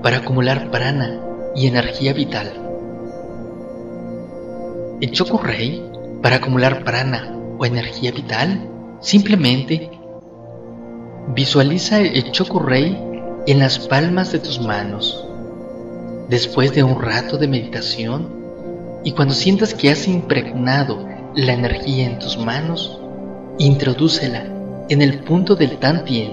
Para 0.01 0.19
acumular 0.19 0.71
prana 0.71 1.21
y 1.57 1.67
energía 1.67 2.13
vital. 2.13 2.53
El 5.01 5.13
Rey, 5.43 5.91
para 6.23 6.37
acumular 6.37 6.85
prana 6.85 7.37
o 7.59 7.67
energía 7.67 8.13
vital, 8.13 8.69
simplemente 9.01 9.91
visualiza 11.35 12.01
el 12.01 12.33
Rey 12.65 12.97
en 13.49 13.59
las 13.59 13.81
palmas 13.81 14.31
de 14.31 14.39
tus 14.39 14.61
manos. 14.61 15.27
Después 16.29 16.73
de 16.75 16.85
un 16.85 17.03
rato 17.03 17.39
de 17.39 17.49
meditación, 17.49 18.38
y 19.05 19.13
cuando 19.13 19.35
sientas 19.35 19.75
que 19.75 19.91
has 19.91 20.09
impregnado 20.09 21.07
la 21.35 21.53
energía 21.53 22.07
en 22.07 22.19
tus 22.19 22.37
manos, 22.37 23.01
introdúcela 23.59 24.45
en 24.89 25.03
el 25.03 25.21
punto 25.21 25.55
del 25.55 25.79
Tantien, 25.79 26.33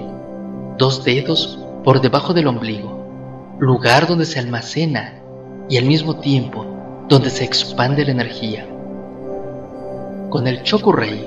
dos 0.78 1.04
dedos 1.04 1.58
por 1.84 2.00
debajo 2.00 2.34
del 2.34 2.48
ombligo, 2.48 3.56
lugar 3.58 4.06
donde 4.06 4.24
se 4.24 4.38
almacena 4.38 5.20
y 5.68 5.76
al 5.76 5.84
mismo 5.84 6.16
tiempo 6.16 6.66
donde 7.08 7.30
se 7.30 7.44
expande 7.44 8.04
la 8.04 8.10
energía. 8.12 8.66
Con 10.30 10.46
el 10.46 10.62
Chokurei 10.62 11.24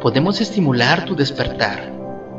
podemos 0.00 0.40
estimular 0.40 1.04
tu 1.04 1.14
despertar, 1.14 1.92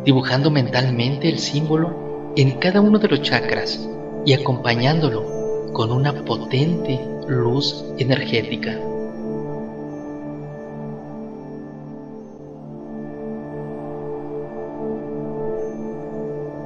dibujando 0.03 0.49
mentalmente 0.49 1.29
el 1.29 1.37
símbolo 1.37 2.33
en 2.35 2.51
cada 2.51 2.81
uno 2.81 2.97
de 2.97 3.07
los 3.07 3.21
chakras 3.21 3.87
y 4.25 4.33
acompañándolo 4.33 5.71
con 5.73 5.91
una 5.91 6.13
potente 6.25 7.10
luz 7.27 7.83
energética. 7.97 8.77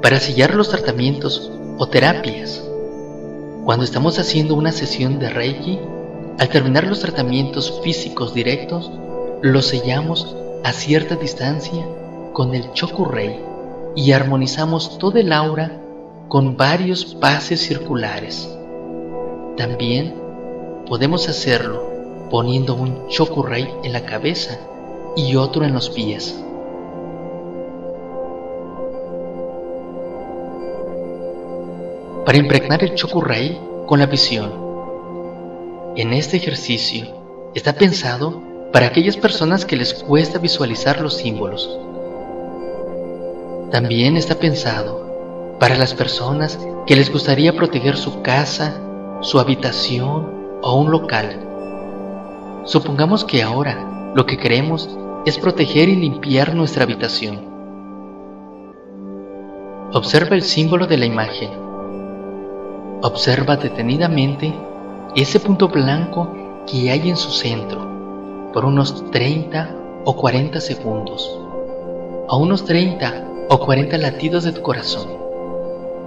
Para 0.02 0.20
sellar 0.20 0.54
los 0.54 0.70
tratamientos 0.70 1.52
o 1.78 1.88
terapias, 1.88 2.63
cuando 3.65 3.84
estamos 3.84 4.20
haciendo 4.20 4.54
una 4.54 4.72
sesión 4.72 5.18
de 5.18 5.30
Reiki, 5.30 5.80
al 6.38 6.50
terminar 6.50 6.86
los 6.86 7.00
tratamientos 7.00 7.82
físicos 7.84 8.34
directos, 8.34 8.91
los 9.41 9.65
sellamos 9.65 10.36
a 10.63 10.72
cierta 10.74 11.15
distancia 11.15 11.86
con 12.34 12.54
el 12.54 12.72
Chokurei 12.74 13.39
y 13.96 14.12
armonizamos 14.12 14.98
todo 15.00 15.18
el 15.18 15.32
aura 15.32 15.82
con 16.28 16.58
varios 16.58 17.15
pases 17.15 17.62
circulares. 17.62 18.48
También 19.58 20.25
podemos 20.86 21.28
hacerlo 21.28 22.28
poniendo 22.30 22.76
un 22.76 23.08
Chokurei 23.08 23.67
en 23.84 23.93
la 23.93 24.06
cabeza 24.06 24.60
y 25.15 25.36
otro 25.36 25.65
en 25.65 25.74
los 25.74 25.89
pies. 25.89 26.41
Para 32.26 32.38
impregnar 32.38 32.84
el 32.84 32.95
Chokurei 32.95 33.60
con 33.86 34.00
la 34.00 34.08
visión, 34.08 34.52
en 35.95 36.13
este 36.13 36.38
ejercicio 36.38 37.06
está 37.54 37.74
pensado 37.74 38.41
para 38.74 38.88
aquellas 38.88 39.15
personas 39.15 39.63
que 39.63 39.78
les 39.78 39.93
cuesta 39.93 40.39
visualizar 40.39 41.00
los 41.00 41.15
símbolos. 41.15 41.80
También 43.71 44.17
está 44.17 44.36
pensado 44.36 45.56
para 45.60 45.78
las 45.78 45.93
personas 45.93 46.60
que 46.86 46.95
les 46.95 47.12
gustaría 47.12 47.56
proteger 47.56 47.95
su 47.95 48.21
casa, 48.21 48.82
su 49.21 49.39
habitación 49.39 50.35
o 50.65 50.73
un 50.73 50.89
local. 50.89 52.63
Supongamos 52.65 53.23
que 53.23 53.43
ahora 53.43 54.12
lo 54.15 54.25
que 54.25 54.38
queremos 54.38 54.89
es 55.25 55.38
proteger 55.38 55.88
y 55.89 55.95
limpiar 55.95 56.56
nuestra 56.56 56.84
habitación. 56.84 57.39
Observa 59.93 60.36
el 60.36 60.41
símbolo 60.41 60.88
de 60.88 60.97
la 60.97 61.06
imagen. 61.06 61.51
Observa 63.04 63.58
detenidamente 63.58 64.56
ese 65.15 65.39
punto 65.39 65.67
blanco 65.67 66.30
que 66.65 66.89
hay 66.89 67.10
en 67.10 67.15
su 67.15 67.30
centro 67.30 68.49
por 68.51 68.65
unos 68.65 69.12
30 69.12 69.69
o 70.04 70.15
40 70.15 70.60
segundos, 70.62 71.39
a 72.28 72.38
unos 72.38 72.65
30 72.65 73.47
o 73.49 73.60
40 73.60 73.99
latidos 73.99 74.43
de 74.43 74.51
tu 74.51 74.63
corazón. 74.63 75.10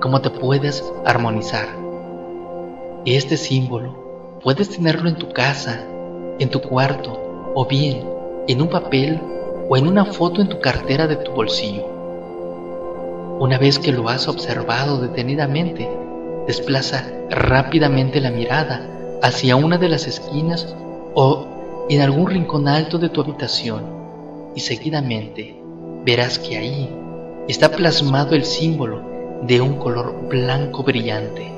¿Cómo 0.01 0.21
te 0.21 0.31
puedes 0.31 0.85
armonizar? 1.05 1.69
Este 3.05 3.37
símbolo 3.37 4.08
puedes 4.43 4.71
tenerlo 4.71 5.09
en 5.09 5.17
tu 5.17 5.31
casa, 5.31 5.85
en 6.39 6.49
tu 6.49 6.61
cuarto 6.61 7.53
o 7.55 7.67
bien 7.67 8.19
en 8.49 8.63
un 8.63 8.69
papel 8.69 9.21
o 9.69 9.77
en 9.77 9.87
una 9.87 10.07
foto 10.07 10.41
en 10.41 10.49
tu 10.49 10.59
cartera 10.61 11.07
de 11.07 11.17
tu 11.17 11.33
bolsillo. 11.33 11.85
Una 13.41 13.59
vez 13.59 13.79
que 13.79 13.93
lo 13.93 14.09
has 14.09 14.27
observado 14.27 15.01
detenidamente, 15.01 15.89
desplaza 16.47 17.05
rápidamente 17.29 18.21
la 18.21 18.31
mirada 18.31 18.89
hacia 19.23 19.57
una 19.57 19.77
de 19.77 19.89
las 19.89 20.07
esquinas 20.07 20.75
o 21.15 21.47
en 21.91 22.01
algún 22.01 22.31
rincón 22.31 22.69
alto 22.69 22.99
de 22.99 23.11
tu 23.11 23.21
habitación 23.21 23.83
y 24.55 24.61
seguidamente 24.61 25.61
verás 26.05 26.39
que 26.39 26.57
ahí 26.57 26.91
está 27.49 27.71
plasmado 27.71 28.35
el 28.35 28.45
símbolo 28.45 29.03
de 29.43 29.61
un 29.61 29.77
color 29.77 30.29
blanco 30.29 30.83
brillante. 30.83 31.58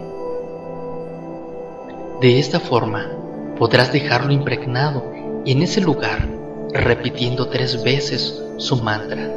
De 2.20 2.38
esta 2.38 2.61
forma 2.61 3.06
podrás 3.59 3.94
dejarlo 3.94 4.30
impregnado 4.30 5.11
en 5.46 5.62
ese 5.62 5.80
lugar 5.80 6.28
repitiendo 6.70 7.48
tres 7.48 7.83
veces 7.83 8.38
su 8.59 8.76
mantra. 8.76 9.35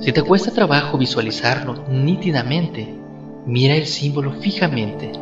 Si 0.00 0.10
te 0.10 0.22
cuesta 0.22 0.52
trabajo 0.52 0.96
visualizarlo 0.96 1.84
nítidamente, 1.86 2.94
mira 3.44 3.74
el 3.74 3.86
símbolo 3.86 4.32
fijamente 4.40 5.12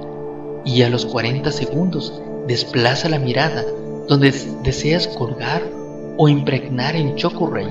y 0.65 0.83
a 0.83 0.91
los 0.91 1.07
40 1.07 1.51
segundos 1.51 2.23
desplaza 2.47 3.09
la 3.09 3.19
mirada 3.19 3.65
donde 4.07 4.33
deseas 4.63 5.09
colgar 5.09 5.61
o 6.17 6.29
impregnar 6.29 6.95
en 6.95 7.17
Chokurei. 7.17 7.67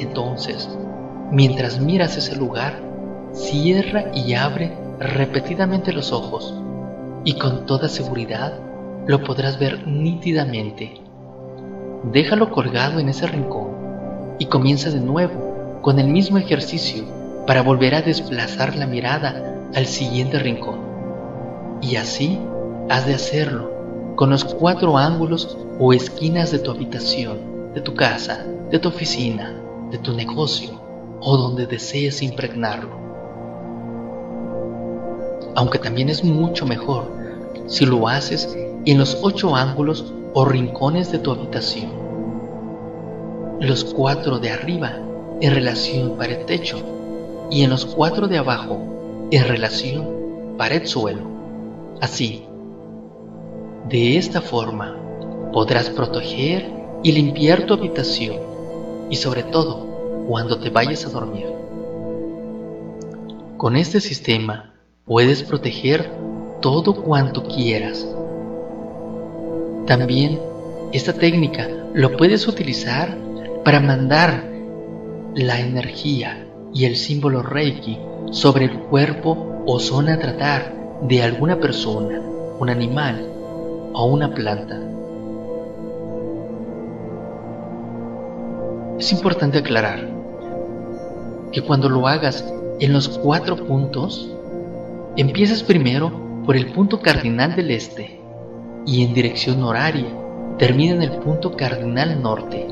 Entonces, 0.00 0.68
mientras 1.30 1.78
miras 1.78 2.16
ese 2.16 2.34
lugar, 2.34 2.82
cierra 3.32 4.10
y 4.12 4.34
abre 4.34 4.76
repetidamente 4.98 5.92
los 5.92 6.10
ojos 6.10 6.57
y 7.24 7.34
con 7.34 7.66
toda 7.66 7.88
seguridad 7.88 8.58
lo 9.06 9.22
podrás 9.22 9.58
ver 9.58 9.86
nítidamente 9.86 11.08
déjalo 12.04 12.50
colgado 12.50 13.00
en 13.00 13.08
ese 13.08 13.26
rincón 13.26 14.36
y 14.38 14.46
comienza 14.46 14.90
de 14.90 15.00
nuevo 15.00 15.80
con 15.82 15.98
el 15.98 16.08
mismo 16.08 16.38
ejercicio 16.38 17.04
para 17.46 17.62
volver 17.62 17.94
a 17.94 18.02
desplazar 18.02 18.76
la 18.76 18.86
mirada 18.86 19.56
al 19.74 19.86
siguiente 19.86 20.38
rincón. 20.38 20.78
Y 21.80 21.96
así 21.96 22.38
has 22.88 23.06
de 23.06 23.14
hacerlo 23.14 23.70
con 24.16 24.30
los 24.30 24.44
cuatro 24.44 24.96
ángulos 24.96 25.56
o 25.78 25.92
esquinas 25.92 26.50
de 26.50 26.58
tu 26.58 26.70
habitación, 26.70 27.72
de 27.74 27.80
tu 27.80 27.94
casa, 27.94 28.44
de 28.70 28.78
tu 28.78 28.88
oficina, 28.88 29.54
de 29.90 29.98
tu 29.98 30.12
negocio 30.12 30.70
o 31.20 31.36
donde 31.36 31.66
desees 31.66 32.22
impregnarlo. 32.22 33.07
Aunque 35.58 35.80
también 35.80 36.08
es 36.08 36.22
mucho 36.22 36.66
mejor 36.66 37.10
si 37.66 37.84
lo 37.84 38.06
haces 38.06 38.56
en 38.86 38.96
los 38.96 39.18
ocho 39.22 39.56
ángulos 39.56 40.14
o 40.32 40.44
rincones 40.44 41.10
de 41.10 41.18
tu 41.18 41.32
habitación. 41.32 41.90
Los 43.58 43.82
cuatro 43.82 44.38
de 44.38 44.50
arriba 44.50 45.00
en 45.40 45.52
relación 45.52 46.16
pared-techo 46.16 46.78
y 47.50 47.64
en 47.64 47.70
los 47.70 47.86
cuatro 47.86 48.28
de 48.28 48.38
abajo 48.38 48.78
en 49.32 49.48
relación 49.48 50.54
pared-suelo. 50.56 51.22
Así, 52.00 52.44
de 53.88 54.16
esta 54.16 54.40
forma 54.40 54.94
podrás 55.52 55.90
proteger 55.90 56.70
y 57.02 57.10
limpiar 57.10 57.66
tu 57.66 57.74
habitación 57.74 58.36
y 59.10 59.16
sobre 59.16 59.42
todo 59.42 60.24
cuando 60.28 60.60
te 60.60 60.70
vayas 60.70 61.04
a 61.04 61.10
dormir. 61.10 61.48
Con 63.56 63.74
este 63.74 64.00
sistema 64.00 64.67
puedes 65.08 65.42
proteger 65.42 66.10
todo 66.60 66.94
cuanto 66.94 67.44
quieras 67.44 68.06
también 69.88 70.38
esta 70.92 71.14
técnica 71.14 71.66
lo 71.94 72.16
puedes 72.16 72.46
utilizar 72.46 73.16
para 73.64 73.80
mandar 73.80 74.44
la 75.34 75.60
energía 75.60 76.46
y 76.74 76.84
el 76.84 76.96
símbolo 76.96 77.42
Reiki 77.42 77.98
sobre 78.30 78.66
el 78.66 78.78
cuerpo 78.80 79.62
o 79.66 79.80
zona 79.80 80.14
a 80.14 80.18
tratar 80.18 80.74
de 81.02 81.22
alguna 81.22 81.58
persona, 81.58 82.20
un 82.58 82.68
animal 82.68 83.26
o 83.94 84.06
una 84.06 84.34
planta. 84.34 84.78
Es 88.98 89.12
importante 89.12 89.58
aclarar 89.58 90.06
que 91.50 91.62
cuando 91.62 91.88
lo 91.88 92.06
hagas 92.06 92.44
en 92.80 92.92
los 92.92 93.08
cuatro 93.08 93.56
puntos, 93.56 94.30
empieces 95.18 95.64
primero 95.64 96.12
por 96.46 96.56
el 96.56 96.70
punto 96.70 97.00
cardinal 97.00 97.56
del 97.56 97.72
este 97.72 98.20
y 98.86 99.02
en 99.02 99.14
dirección 99.14 99.64
horaria 99.64 100.06
termina 100.58 100.94
en 100.94 101.02
el 101.02 101.10
punto 101.18 101.56
cardinal 101.56 102.22
norte. 102.22 102.68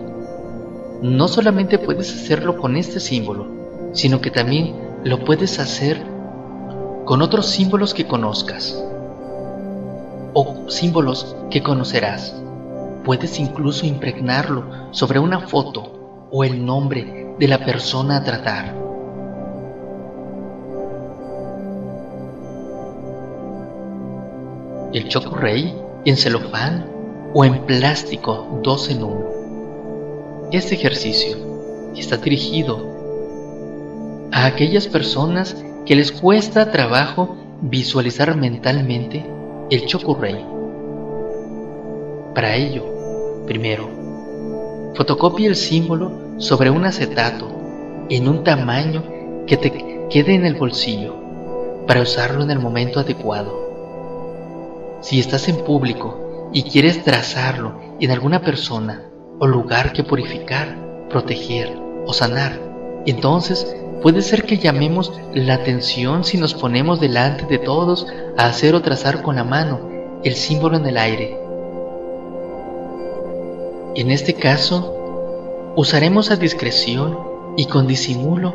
No 1.03 1.27
solamente 1.27 1.77
puedes 1.77 2.09
hacerlo 2.15 2.57
con 2.57 2.77
este 2.77 3.01
símbolo, 3.01 3.49
sino 3.93 4.21
que 4.21 4.31
también 4.31 4.77
lo 5.03 5.25
puedes 5.25 5.59
hacer 5.59 6.01
con 7.05 7.21
otros 7.21 7.47
símbolos 7.47 7.93
que 7.93 8.07
conozcas 8.07 8.81
o 10.33 10.71
símbolos 10.71 11.35
que 11.51 11.65
conocerás. 11.65 12.33
Puedes 13.05 13.41
incluso 13.41 13.87
impregnarlo 13.87 14.93
sobre 14.93 15.19
una 15.19 15.41
foto 15.41 16.29
o 16.31 16.45
el 16.45 16.65
nombre 16.65 17.35
de 17.41 17.49
la 17.49 17.65
persona 17.65 18.19
a 18.19 18.25
tratar. 18.25 18.86
El 24.93 25.09
Choco 25.09 25.37
en 26.05 26.17
celofán 26.17 26.87
o 27.35 27.45
en 27.45 27.67
plástico 27.67 28.61
dos 28.63 28.89
en 28.89 29.03
uno. 29.03 30.49
Este 30.53 30.77
ejercicio 30.77 31.37
está 31.97 32.19
dirigido 32.19 32.87
a 34.31 34.47
aquellas 34.47 34.87
personas 34.87 35.57
que 35.85 35.97
les 35.97 36.13
cuesta 36.13 36.71
trabajo 36.71 37.37
visualizar 37.63 38.37
mentalmente 38.37 39.27
el 39.71 39.87
Chokurei. 39.87 40.45
Para 42.33 42.55
ello, 42.55 42.85
primero, 43.47 43.89
fotocopia 44.95 45.49
el 45.49 45.57
símbolo 45.57 46.13
sobre 46.39 46.71
un 46.71 46.85
acetato 46.85 47.49
en 48.09 48.29
un 48.29 48.45
tamaño 48.45 49.03
que 49.47 49.57
te 49.57 49.73
quede 50.11 50.37
en 50.37 50.47
el 50.47 50.55
bolsillo 50.55 51.17
para 51.89 52.03
usarlo 52.03 52.45
en 52.45 52.53
el 52.53 52.61
momento 52.61 53.01
adecuado. 53.01 53.66
Si 55.07 55.21
estás 55.21 55.47
en 55.47 55.59
público 55.59 56.51
y 56.53 56.65
quieres 56.65 57.05
trazarlo 57.05 57.79
en 58.01 58.11
alguna 58.11 58.41
persona 58.41 59.05
o 59.39 59.47
lugar 59.47 59.93
que 59.93 60.03
purificar, 60.03 61.07
proteger 61.09 61.79
o 62.05 62.13
sanar, 62.13 62.61
entonces 63.07 63.77
puede 64.03 64.21
ser 64.21 64.43
que 64.43 64.59
llamemos 64.59 65.13
la 65.33 65.55
atención 65.55 66.25
si 66.25 66.39
nos 66.39 66.55
ponemos 66.55 66.99
delante 66.99 67.47
de 67.47 67.59
todos 67.59 68.09
a 68.37 68.47
hacer 68.47 68.75
o 68.75 68.83
trazar 68.83 69.23
con 69.23 69.37
la 69.37 69.45
mano 69.45 69.79
el 70.25 70.35
símbolo 70.35 70.77
en 70.77 70.87
el 70.87 70.97
aire. 70.97 71.39
En 73.95 74.11
este 74.11 74.35
caso, 74.35 75.73
usaremos 75.77 76.33
a 76.33 76.37
discreción 76.37 77.17
y 77.57 77.67
con 77.67 77.87
disimulo 77.87 78.55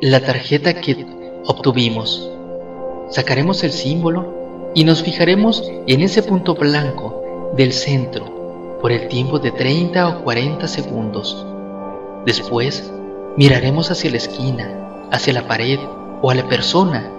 la 0.00 0.20
tarjeta 0.20 0.74
que 0.74 1.04
obtuvimos. 1.44 2.30
Sacaremos 3.10 3.64
el 3.64 3.72
símbolo 3.72 4.33
y 4.74 4.84
nos 4.84 5.02
fijaremos 5.02 5.62
en 5.86 6.00
ese 6.00 6.22
punto 6.22 6.54
blanco 6.54 7.52
del 7.56 7.72
centro 7.72 8.78
por 8.80 8.90
el 8.92 9.08
tiempo 9.08 9.38
de 9.38 9.52
30 9.52 10.08
o 10.08 10.24
40 10.24 10.66
segundos. 10.66 11.46
Después 12.26 12.92
miraremos 13.36 13.90
hacia 13.90 14.10
la 14.10 14.16
esquina, 14.16 15.08
hacia 15.10 15.32
la 15.32 15.46
pared 15.46 15.78
o 16.22 16.30
a 16.30 16.34
la 16.34 16.48
persona 16.48 17.10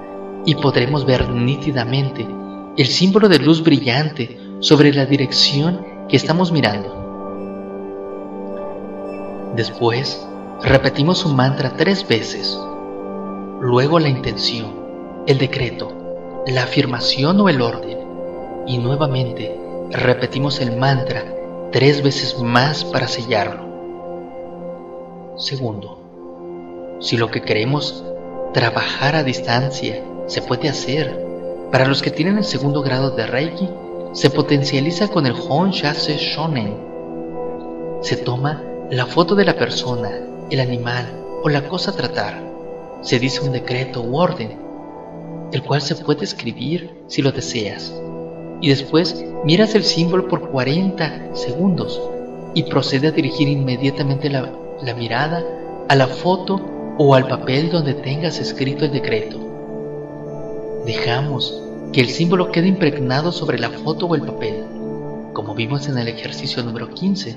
y 0.46 0.56
podremos 0.56 1.06
ver 1.06 1.30
nítidamente 1.30 2.28
el 2.78 2.88
símbolo 2.88 3.30
de 3.30 3.40
luz 3.40 3.64
brillante 3.64 4.38
sobre 4.60 4.94
la 4.94 5.06
dirección 5.06 6.08
que 6.10 6.18
estamos 6.18 6.52
mirando. 6.52 7.04
Después, 9.56 10.28
repetimos 10.62 11.26
un 11.26 11.38
mantra 11.38 11.78
tres 11.78 12.06
veces. 12.06 12.60
Luego 13.62 14.00
la 14.00 14.10
intención, 14.10 15.24
el 15.26 15.38
decreto, 15.38 16.05
la 16.48 16.64
afirmación 16.64 17.40
o 17.42 17.50
el 17.50 17.62
orden. 17.62 17.98
Y 18.68 18.78
nuevamente 18.78 19.58
repetimos 19.92 20.60
el 20.62 20.76
mantra 20.76 21.24
tres 21.72 22.02
veces 22.02 22.40
más 22.40 22.84
para 22.86 23.08
sellarlo. 23.08 23.66
Segundo, 25.38 26.00
si 27.00 27.18
lo 27.18 27.30
que 27.30 27.42
queremos 27.42 28.04
trabajar 28.54 29.16
a 29.16 29.24
distancia 29.24 30.02
se 30.28 30.42
puede 30.42 30.70
hacer, 30.70 31.26
para 31.72 31.86
los 31.88 32.02
que 32.02 32.12
tienen 32.12 32.38
el 32.38 32.46
segundo 32.46 32.82
grado 32.82 33.12
de 33.12 33.28
Reiki, 33.28 33.70
se 34.14 34.30
potencializa 34.30 35.10
con 35.10 35.26
el 35.26 35.36
Hon 35.50 35.72
Shase 35.72 36.16
Shonen. 36.18 36.78
Se 38.02 38.16
toma 38.16 38.64
la 38.90 39.06
foto 39.06 39.36
de 39.36 39.44
la 39.44 39.56
persona, 39.56 40.12
el 40.50 40.60
animal 40.62 41.06
o 41.44 41.50
la 41.50 41.68
cosa 41.68 41.92
a 41.92 41.96
tratar. 41.96 42.42
Se 43.02 43.20
dice 43.20 43.42
un 43.42 43.52
decreto 43.52 44.02
u 44.02 44.18
orden, 44.18 44.65
el 45.56 45.64
cual 45.64 45.82
se 45.82 45.96
puede 45.96 46.26
escribir 46.26 46.92
si 47.08 47.22
lo 47.22 47.32
deseas. 47.32 47.94
Y 48.60 48.68
después 48.68 49.24
miras 49.46 49.74
el 49.74 49.86
símbolo 49.86 50.28
por 50.28 50.50
40 50.50 51.34
segundos 51.34 52.02
y 52.54 52.64
procede 52.64 53.08
a 53.08 53.12
dirigir 53.12 53.48
inmediatamente 53.48 54.30
la, 54.30 54.52
la 54.84 54.94
mirada 54.94 55.46
a 55.88 55.96
la 55.96 56.08
foto 56.08 56.60
o 56.98 57.16
al 57.16 57.30
papel 57.30 57.70
donde 57.70 57.94
tengas 57.94 58.38
escrito 58.40 58.84
el 58.84 58.92
decreto. 58.92 59.38
Dejamos 60.86 61.62
que 61.94 62.02
el 62.02 62.10
símbolo 62.10 62.52
quede 62.52 62.68
impregnado 62.68 63.32
sobre 63.32 63.58
la 63.58 63.70
foto 63.70 64.08
o 64.08 64.16
el 64.16 64.24
papel. 64.24 64.56
Como 65.32 65.56
vimos 65.56 65.88
en 65.88 65.98
el 65.98 66.10
ejercicio 66.10 66.64
número 66.64 66.90
15, 66.90 67.34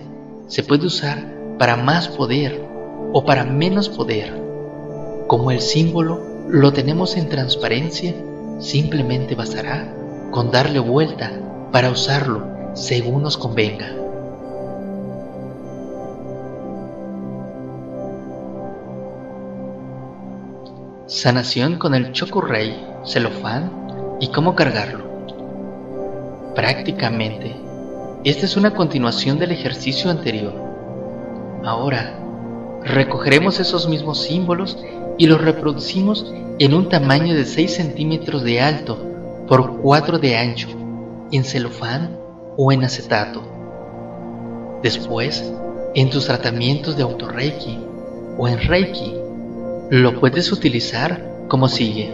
se 0.49 0.63
puede 0.65 0.87
usar 0.87 1.25
para 1.57 1.77
más 1.77 2.09
poder 2.09 2.65
o 3.13 3.25
para 3.25 3.45
menos 3.45 3.89
poder. 3.89 4.43
Como 5.29 5.53
el 5.53 5.61
símbolo 5.61 6.28
lo 6.51 6.73
tenemos 6.73 7.17
en 7.17 7.29
transparencia, 7.29 8.15
simplemente 8.59 9.35
bastará 9.35 9.95
con 10.31 10.51
darle 10.51 10.79
vuelta 10.79 11.31
para 11.73 11.91
usarlo 11.91 12.43
según 12.73 13.23
nos 13.23 13.37
convenga. 13.37 13.95
Sanación 21.07 21.79
con 21.79 21.95
el 21.95 22.13
Chokurei, 22.13 22.83
celofán 23.05 24.17
y 24.21 24.29
cómo 24.29 24.55
cargarlo. 24.55 25.05
Prácticamente, 26.55 27.57
esta 28.25 28.47
es 28.47 28.57
una 28.57 28.75
continuación 28.75 29.39
del 29.39 29.53
ejercicio 29.53 30.11
anterior. 30.11 30.55
Ahora, 31.65 32.19
recogeremos 32.85 33.61
esos 33.61 33.89
mismos 33.89 34.23
símbolos 34.23 34.79
y 35.19 35.27
los 35.27 35.41
reproducimos 35.41 36.33
en 36.59 36.75
un 36.75 36.89
tamaño 36.89 37.35
de 37.35 37.45
6 37.45 37.75
centímetros 37.75 38.45
de 38.45 38.61
alto 38.61 38.97
por 39.49 39.81
4 39.81 40.19
de 40.19 40.37
ancho, 40.37 40.69
en 41.33 41.45
celofán 41.45 42.17
o 42.57 42.73
en 42.73 42.85
acetato. 42.85 43.43
Después, 44.83 45.53
en 45.95 46.11
tus 46.11 46.27
tratamientos 46.27 46.97
de 46.97 47.03
autorreiki 47.03 47.79
o 48.39 48.47
en 48.47 48.61
reiki, 48.61 49.15
lo 49.91 50.21
puedes 50.21 50.53
utilizar 50.53 51.47
como 51.49 51.69
sigue. 51.69 52.13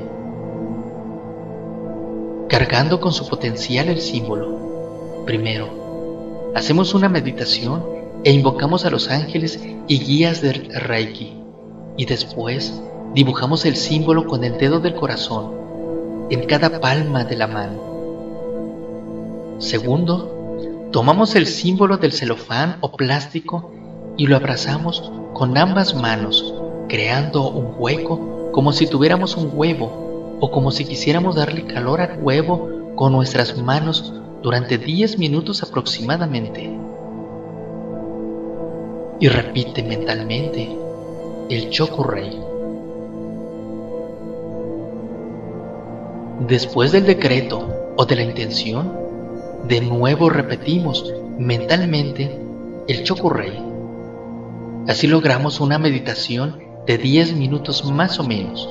Cargando 2.48 3.00
con 3.00 3.12
su 3.12 3.28
potencial 3.28 3.88
el 3.88 4.00
símbolo. 4.00 5.24
Primero, 5.26 6.52
hacemos 6.54 6.94
una 6.94 7.08
meditación 7.08 7.84
e 8.22 8.32
invocamos 8.32 8.84
a 8.84 8.90
los 8.90 9.10
ángeles 9.10 9.60
y 9.88 9.98
guías 9.98 10.40
del 10.40 10.70
Reiki. 10.72 11.36
Y 11.96 12.06
después, 12.06 12.80
dibujamos 13.14 13.64
el 13.64 13.76
símbolo 13.76 14.26
con 14.26 14.42
el 14.44 14.58
dedo 14.58 14.80
del 14.80 14.94
corazón 14.94 15.52
en 16.30 16.46
cada 16.46 16.80
palma 16.80 17.24
de 17.24 17.36
la 17.36 17.46
mano. 17.46 17.78
Segundo, 19.58 20.88
tomamos 20.90 21.36
el 21.36 21.46
símbolo 21.46 21.96
del 21.96 22.12
celofán 22.12 22.78
o 22.80 22.92
plástico 22.92 23.70
y 24.16 24.26
lo 24.26 24.36
abrazamos 24.36 25.12
con 25.32 25.56
ambas 25.56 25.94
manos 25.94 26.54
creando 26.88 27.50
un 27.50 27.74
hueco 27.78 28.50
como 28.52 28.72
si 28.72 28.86
tuviéramos 28.86 29.36
un 29.36 29.50
huevo 29.54 30.36
o 30.40 30.50
como 30.50 30.70
si 30.70 30.84
quisiéramos 30.84 31.36
darle 31.36 31.64
calor 31.66 32.00
al 32.00 32.22
huevo 32.22 32.68
con 32.96 33.12
nuestras 33.12 33.56
manos 33.56 34.12
durante 34.42 34.76
10 34.78 35.18
minutos 35.18 35.62
aproximadamente. 35.62 36.70
Y 39.20 39.28
repite 39.28 39.82
mentalmente 39.82 40.76
el 41.48 41.70
Chokurei. 41.70 42.53
Después 46.40 46.90
del 46.90 47.06
decreto 47.06 47.94
o 47.96 48.06
de 48.06 48.16
la 48.16 48.24
intención, 48.24 48.92
de 49.68 49.80
nuevo 49.80 50.28
repetimos 50.28 51.14
mentalmente 51.38 52.36
el 52.88 53.04
Chokurei. 53.04 53.62
Así 54.88 55.06
logramos 55.06 55.60
una 55.60 55.78
meditación 55.78 56.58
de 56.86 56.98
10 56.98 57.36
minutos 57.36 57.84
más 57.84 58.18
o 58.18 58.24
menos. 58.24 58.68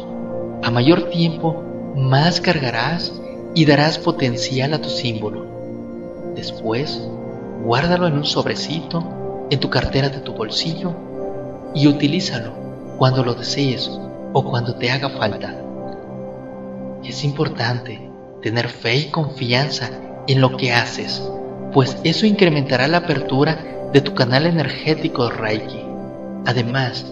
A 0.62 0.72
mayor 0.72 1.10
tiempo, 1.10 1.64
más 1.96 2.42
cargarás 2.42 3.14
y 3.56 3.64
darás 3.64 3.98
potencial 3.98 4.74
a 4.74 4.82
tu 4.82 4.90
símbolo. 4.90 5.46
Después, 6.36 7.02
guárdalo 7.64 8.08
en 8.08 8.16
un 8.16 8.26
sobrecito, 8.26 9.48
en 9.50 9.60
tu 9.62 9.70
cartera 9.70 10.10
de 10.10 10.20
tu 10.20 10.34
bolsillo 10.34 10.94
y 11.74 11.88
utilízalo 11.88 12.52
cuando 12.98 13.24
lo 13.24 13.34
desees 13.34 13.90
o 14.34 14.44
cuando 14.44 14.76
te 14.76 14.92
haga 14.92 15.10
falta. 15.10 15.63
Es 17.04 17.24
importante 17.24 18.10
tener 18.42 18.70
fe 18.70 18.96
y 18.98 19.06
confianza 19.12 19.90
en 20.28 20.40
lo 20.40 20.56
que 20.56 20.72
haces, 20.72 21.22
pues 21.74 21.98
eso 22.04 22.26
incrementará 22.26 22.88
la 22.88 22.98
apertura 22.98 23.90
de 23.92 24.02
tu 24.02 24.14
canal 24.14 24.46
energético 24.46 25.30
Reiki. 25.30 25.82
Además, 26.46 27.06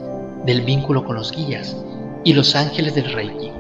del 0.46 0.62
vínculo 0.62 1.04
con 1.04 1.16
los 1.16 1.32
guías 1.32 1.76
y 2.24 2.34
los 2.34 2.56
ángeles 2.56 2.96
del 2.96 3.12
Reiki. 3.12 3.52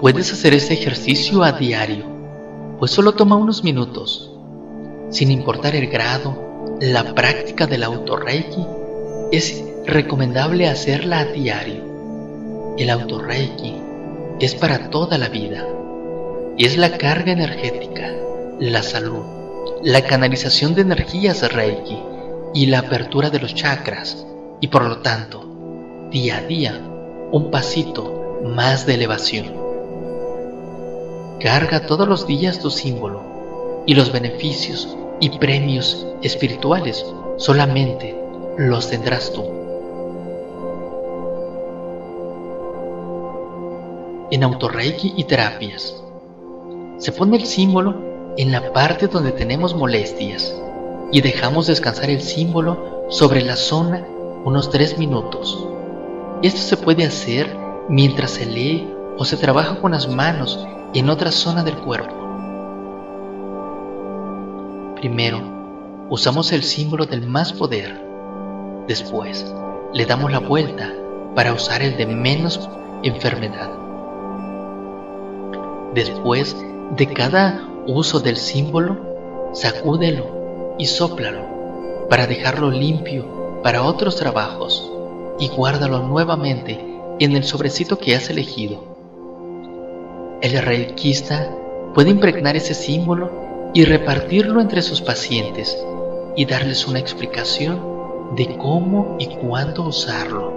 Puedes 0.00 0.32
hacer 0.32 0.54
este 0.54 0.74
ejercicio 0.74 1.42
a 1.42 1.52
diario, 1.52 2.04
pues 2.78 2.90
solo 2.90 3.12
toma 3.12 3.36
unos 3.36 3.64
minutos. 3.64 4.30
Sin 5.10 5.30
importar 5.30 5.74
el 5.74 5.88
grado, 5.88 6.76
la 6.80 7.14
práctica 7.14 7.66
del 7.66 7.82
auto-reiki 7.82 8.64
es 9.32 9.64
recomendable 9.88 10.68
hacerla 10.68 11.20
a 11.20 11.24
diario. 11.24 12.74
El 12.76 12.90
auto-reiki 12.90 13.74
es 14.38 14.54
para 14.54 14.90
toda 14.90 15.16
la 15.16 15.30
vida 15.30 15.66
y 16.58 16.66
es 16.66 16.76
la 16.76 16.98
carga 16.98 17.32
energética, 17.32 18.12
la 18.60 18.82
salud, 18.82 19.24
la 19.82 20.02
canalización 20.02 20.74
de 20.74 20.82
energías 20.82 21.50
Reiki 21.50 21.98
y 22.52 22.66
la 22.66 22.80
apertura 22.80 23.30
de 23.30 23.40
los 23.40 23.54
chakras 23.54 24.26
y 24.60 24.68
por 24.68 24.84
lo 24.84 24.98
tanto, 24.98 26.08
día 26.10 26.36
a 26.36 26.42
día, 26.42 26.78
un 27.32 27.50
pasito 27.50 28.42
más 28.44 28.84
de 28.84 28.92
elevación. 28.92 29.46
Carga 31.40 31.86
todos 31.86 32.06
los 32.06 32.26
días 32.26 32.58
tu 32.58 32.70
símbolo 32.70 33.84
y 33.86 33.94
los 33.94 34.12
beneficios 34.12 34.98
y 35.18 35.30
premios 35.38 36.06
espirituales 36.22 37.06
solamente 37.38 38.14
los 38.58 38.90
tendrás 38.90 39.32
tú. 39.32 39.58
En 44.30 44.44
autorreiki 44.44 45.14
y 45.16 45.24
terapias, 45.24 45.96
se 46.98 47.12
pone 47.12 47.38
el 47.38 47.46
símbolo 47.46 48.34
en 48.36 48.52
la 48.52 48.74
parte 48.74 49.06
donde 49.06 49.32
tenemos 49.32 49.74
molestias 49.74 50.54
y 51.10 51.22
dejamos 51.22 51.66
descansar 51.66 52.10
el 52.10 52.20
símbolo 52.20 53.06
sobre 53.08 53.40
la 53.40 53.56
zona 53.56 54.06
unos 54.44 54.68
3 54.68 54.98
minutos. 54.98 55.66
Esto 56.42 56.60
se 56.60 56.76
puede 56.76 57.06
hacer 57.06 57.56
mientras 57.88 58.32
se 58.32 58.44
lee 58.44 58.92
o 59.16 59.24
se 59.24 59.38
trabaja 59.38 59.80
con 59.80 59.92
las 59.92 60.06
manos 60.06 60.68
en 60.92 61.08
otra 61.08 61.32
zona 61.32 61.64
del 61.64 61.78
cuerpo. 61.78 62.14
Primero, 64.96 65.40
usamos 66.10 66.52
el 66.52 66.64
símbolo 66.64 67.06
del 67.06 67.26
más 67.26 67.54
poder. 67.54 67.98
Después, 68.86 69.50
le 69.94 70.04
damos 70.04 70.30
la 70.30 70.40
vuelta 70.40 70.92
para 71.34 71.54
usar 71.54 71.80
el 71.80 71.96
de 71.96 72.04
menos 72.04 72.68
enfermedad. 73.02 73.77
Después 75.94 76.56
de 76.96 77.06
cada 77.06 77.66
uso 77.86 78.20
del 78.20 78.36
símbolo, 78.36 79.50
sacúdelo 79.52 80.76
y 80.78 80.86
sóplalo 80.86 82.06
para 82.10 82.26
dejarlo 82.26 82.70
limpio 82.70 83.60
para 83.62 83.82
otros 83.82 84.16
trabajos 84.16 84.92
y 85.38 85.48
guárdalo 85.48 86.00
nuevamente 86.00 86.78
en 87.18 87.34
el 87.36 87.44
sobrecito 87.44 87.98
que 87.98 88.14
has 88.14 88.28
elegido. 88.30 88.96
El 90.42 90.60
reikista 90.62 91.54
puede 91.94 92.10
impregnar 92.10 92.56
ese 92.56 92.74
símbolo 92.74 93.70
y 93.74 93.84
repartirlo 93.84 94.60
entre 94.60 94.82
sus 94.82 95.00
pacientes 95.00 95.76
y 96.36 96.44
darles 96.44 96.86
una 96.86 96.98
explicación 96.98 97.80
de 98.36 98.56
cómo 98.56 99.16
y 99.18 99.26
cuándo 99.36 99.84
usarlo. 99.84 100.52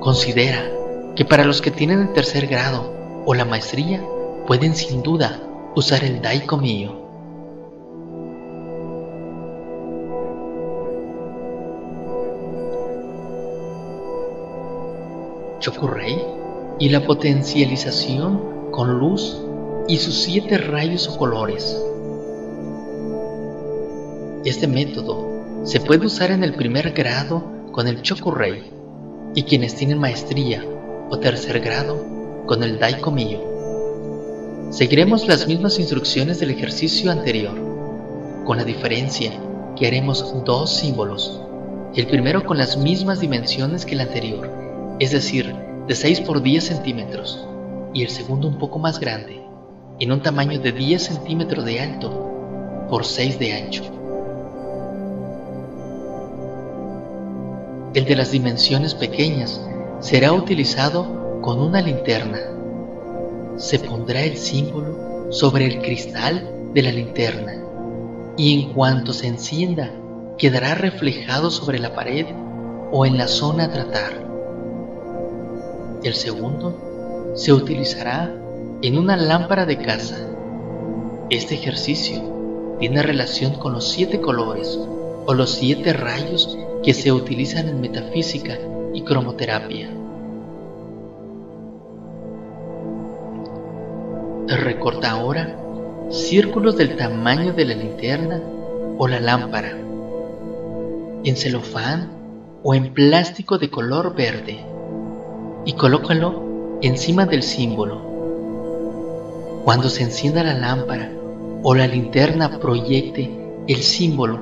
Considera 0.00 0.70
que 1.16 1.24
para 1.24 1.44
los 1.44 1.62
que 1.62 1.70
tienen 1.70 2.00
el 2.00 2.12
tercer 2.12 2.46
grado 2.46 3.03
o 3.26 3.34
la 3.34 3.44
maestría 3.44 4.02
pueden 4.46 4.74
sin 4.74 5.02
duda 5.02 5.40
usar 5.74 6.04
el 6.04 6.20
Daiko 6.20 6.56
mío. 6.56 7.00
Chokurei 15.60 16.22
y 16.78 16.90
la 16.90 17.06
potencialización 17.06 18.70
con 18.70 18.98
luz 18.98 19.40
y 19.88 19.96
sus 19.96 20.14
siete 20.14 20.58
rayos 20.58 21.08
o 21.08 21.16
colores. 21.16 21.82
Este 24.44 24.66
método 24.66 25.64
se 25.64 25.80
puede 25.80 26.04
usar 26.04 26.30
en 26.32 26.44
el 26.44 26.52
primer 26.54 26.92
grado 26.92 27.42
con 27.72 27.88
el 27.88 28.02
Chokurei 28.02 28.70
y 29.34 29.44
quienes 29.44 29.74
tienen 29.74 29.98
maestría 29.98 30.62
o 31.08 31.18
tercer 31.18 31.60
grado 31.60 32.23
con 32.46 32.62
el 32.62 32.78
Daiko 32.78 33.10
mío. 33.10 33.40
Seguiremos 34.70 35.26
las 35.26 35.46
mismas 35.46 35.78
instrucciones 35.78 36.40
del 36.40 36.50
ejercicio 36.50 37.10
anterior, 37.10 37.54
con 38.44 38.58
la 38.58 38.64
diferencia 38.64 39.32
que 39.76 39.86
haremos 39.86 40.34
dos 40.44 40.76
símbolos, 40.76 41.40
el 41.94 42.06
primero 42.06 42.44
con 42.44 42.58
las 42.58 42.76
mismas 42.76 43.20
dimensiones 43.20 43.86
que 43.86 43.94
el 43.94 44.00
anterior, 44.00 44.50
es 44.98 45.12
decir, 45.12 45.54
de 45.86 45.94
6 45.94 46.20
por 46.22 46.42
10 46.42 46.64
centímetros, 46.64 47.46
y 47.94 48.02
el 48.02 48.10
segundo 48.10 48.48
un 48.48 48.58
poco 48.58 48.78
más 48.78 49.00
grande, 49.00 49.40
en 50.00 50.12
un 50.12 50.20
tamaño 50.20 50.60
de 50.60 50.72
10 50.72 51.02
centímetros 51.02 51.64
de 51.64 51.80
alto 51.80 52.86
por 52.90 53.04
6 53.04 53.38
de 53.38 53.52
ancho. 53.52 53.84
El 57.94 58.04
de 58.04 58.16
las 58.16 58.32
dimensiones 58.32 58.94
pequeñas 58.94 59.60
será 60.00 60.32
utilizado 60.32 61.23
con 61.44 61.60
una 61.60 61.82
linterna. 61.82 62.38
Se 63.58 63.78
pondrá 63.78 64.22
el 64.22 64.38
símbolo 64.38 65.30
sobre 65.30 65.66
el 65.66 65.82
cristal 65.82 66.48
de 66.72 66.80
la 66.80 66.90
linterna 66.90 67.62
y 68.38 68.62
en 68.62 68.72
cuanto 68.72 69.12
se 69.12 69.26
encienda 69.26 69.90
quedará 70.38 70.74
reflejado 70.74 71.50
sobre 71.50 71.78
la 71.78 71.94
pared 71.94 72.24
o 72.90 73.04
en 73.04 73.18
la 73.18 73.28
zona 73.28 73.64
a 73.64 73.70
tratar. 73.70 74.24
El 76.02 76.14
segundo 76.14 77.32
se 77.34 77.52
utilizará 77.52 78.34
en 78.80 78.96
una 78.96 79.18
lámpara 79.18 79.66
de 79.66 79.76
casa. 79.76 80.16
Este 81.28 81.56
ejercicio 81.56 82.76
tiene 82.80 83.02
relación 83.02 83.52
con 83.52 83.74
los 83.74 83.90
siete 83.90 84.18
colores 84.18 84.78
o 85.26 85.34
los 85.34 85.50
siete 85.50 85.92
rayos 85.92 86.56
que 86.82 86.94
se 86.94 87.12
utilizan 87.12 87.68
en 87.68 87.82
metafísica 87.82 88.58
y 88.94 89.02
cromoterapia. 89.02 90.03
Recorta 94.46 95.10
ahora 95.10 95.56
círculos 96.10 96.76
del 96.76 96.96
tamaño 96.96 97.54
de 97.54 97.64
la 97.64 97.74
linterna 97.74 98.42
o 98.98 99.08
la 99.08 99.18
lámpara, 99.18 99.70
en 101.24 101.36
celofán 101.36 102.10
o 102.62 102.74
en 102.74 102.92
plástico 102.92 103.56
de 103.56 103.70
color 103.70 104.14
verde 104.14 104.60
y 105.64 105.72
colócalo 105.72 106.78
encima 106.82 107.24
del 107.24 107.42
símbolo. 107.42 108.02
Cuando 109.64 109.88
se 109.88 110.02
encienda 110.02 110.42
la 110.42 110.52
lámpara 110.52 111.10
o 111.62 111.74
la 111.74 111.86
linterna 111.86 112.60
proyecte 112.60 113.30
el 113.66 113.82
símbolo 113.82 114.40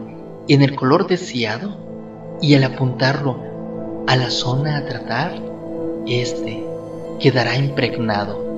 en 0.48 0.62
el 0.62 0.74
color 0.74 1.06
deseado 1.06 1.76
y 2.40 2.54
al 2.54 2.64
apuntarlo 2.64 3.36
a 4.08 4.16
la 4.16 4.30
zona 4.30 4.78
a 4.78 4.84
tratar, 4.84 5.40
este 6.08 6.66
quedará 7.20 7.56
impregnado. 7.56 8.51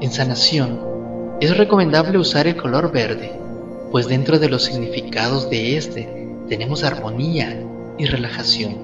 En 0.00 0.12
sanación 0.12 0.78
es 1.40 1.56
recomendable 1.56 2.18
usar 2.18 2.46
el 2.46 2.56
color 2.56 2.92
verde, 2.92 3.32
pues 3.90 4.06
dentro 4.06 4.38
de 4.38 4.48
los 4.48 4.62
significados 4.62 5.50
de 5.50 5.76
este 5.76 6.08
tenemos 6.48 6.84
armonía 6.84 7.60
y 7.98 8.04
relajación. 8.06 8.76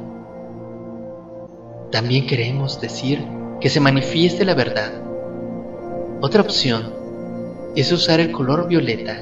También 1.93 2.27
queremos 2.27 2.81
decir 2.81 3.25
que 3.61 3.71
se 3.71 3.79
manifieste 3.79 4.45
la 4.45 4.55
verdad. 4.55 4.91
Otra 6.21 6.43
opción 6.43 6.93
es 7.77 7.93
usar 7.93 8.19
el 8.19 8.33
color 8.33 8.67
violeta, 8.67 9.17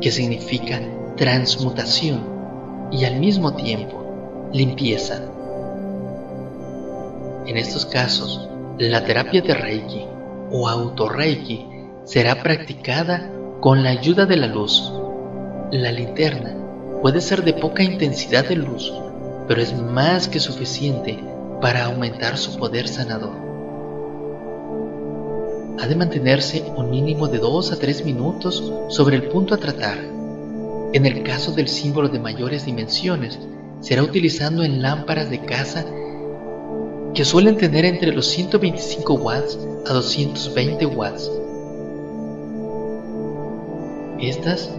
que 0.00 0.10
significa 0.10 0.80
transmutación 1.16 2.24
y 2.90 3.04
al 3.04 3.20
mismo 3.20 3.54
tiempo 3.56 4.50
limpieza. 4.54 5.20
En 7.46 7.58
estos 7.58 7.84
casos, 7.84 8.48
la 8.78 9.04
terapia 9.04 9.42
de 9.42 9.52
Reiki 9.52 10.09
o 10.50 10.68
auto-Reiki 10.68 11.66
será 12.04 12.42
practicada 12.42 13.30
con 13.60 13.82
la 13.82 13.90
ayuda 13.90 14.26
de 14.26 14.36
la 14.36 14.46
luz. 14.46 14.92
La 15.70 15.92
linterna 15.92 16.56
puede 17.02 17.20
ser 17.20 17.44
de 17.44 17.52
poca 17.52 17.82
intensidad 17.82 18.48
de 18.48 18.56
luz, 18.56 18.92
pero 19.46 19.60
es 19.60 19.76
más 19.76 20.28
que 20.28 20.40
suficiente 20.40 21.18
para 21.60 21.84
aumentar 21.84 22.36
su 22.36 22.58
poder 22.58 22.88
sanador. 22.88 23.36
Ha 25.78 25.86
de 25.86 25.96
mantenerse 25.96 26.64
un 26.76 26.90
mínimo 26.90 27.28
de 27.28 27.38
2 27.38 27.72
a 27.72 27.76
3 27.78 28.04
minutos 28.04 28.72
sobre 28.88 29.16
el 29.16 29.24
punto 29.24 29.54
a 29.54 29.58
tratar. 29.58 29.98
En 30.92 31.06
el 31.06 31.22
caso 31.22 31.52
del 31.52 31.68
símbolo 31.68 32.08
de 32.08 32.18
mayores 32.18 32.66
dimensiones, 32.66 33.38
será 33.80 34.02
utilizando 34.02 34.62
en 34.62 34.82
lámparas 34.82 35.30
de 35.30 35.40
casa 35.40 35.86
que 37.14 37.24
suelen 37.24 37.56
tener 37.56 37.84
entre 37.84 38.12
los 38.12 38.26
125 38.26 39.14
watts 39.14 39.58
a 39.86 39.92
220 39.92 40.86
watts. 40.86 41.30
Estas 44.20 44.70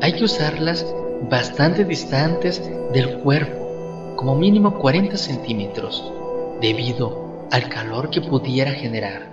hay 0.00 0.14
que 0.14 0.24
usarlas 0.24 0.86
bastante 1.28 1.84
distantes 1.84 2.62
del 2.92 3.18
cuerpo 3.18 4.14
como 4.16 4.34
mínimo 4.34 4.78
40 4.78 5.16
centímetros, 5.16 6.12
debido 6.60 7.46
al 7.50 7.68
calor 7.68 8.10
que 8.10 8.20
pudiera 8.20 8.72
generar. 8.72 9.30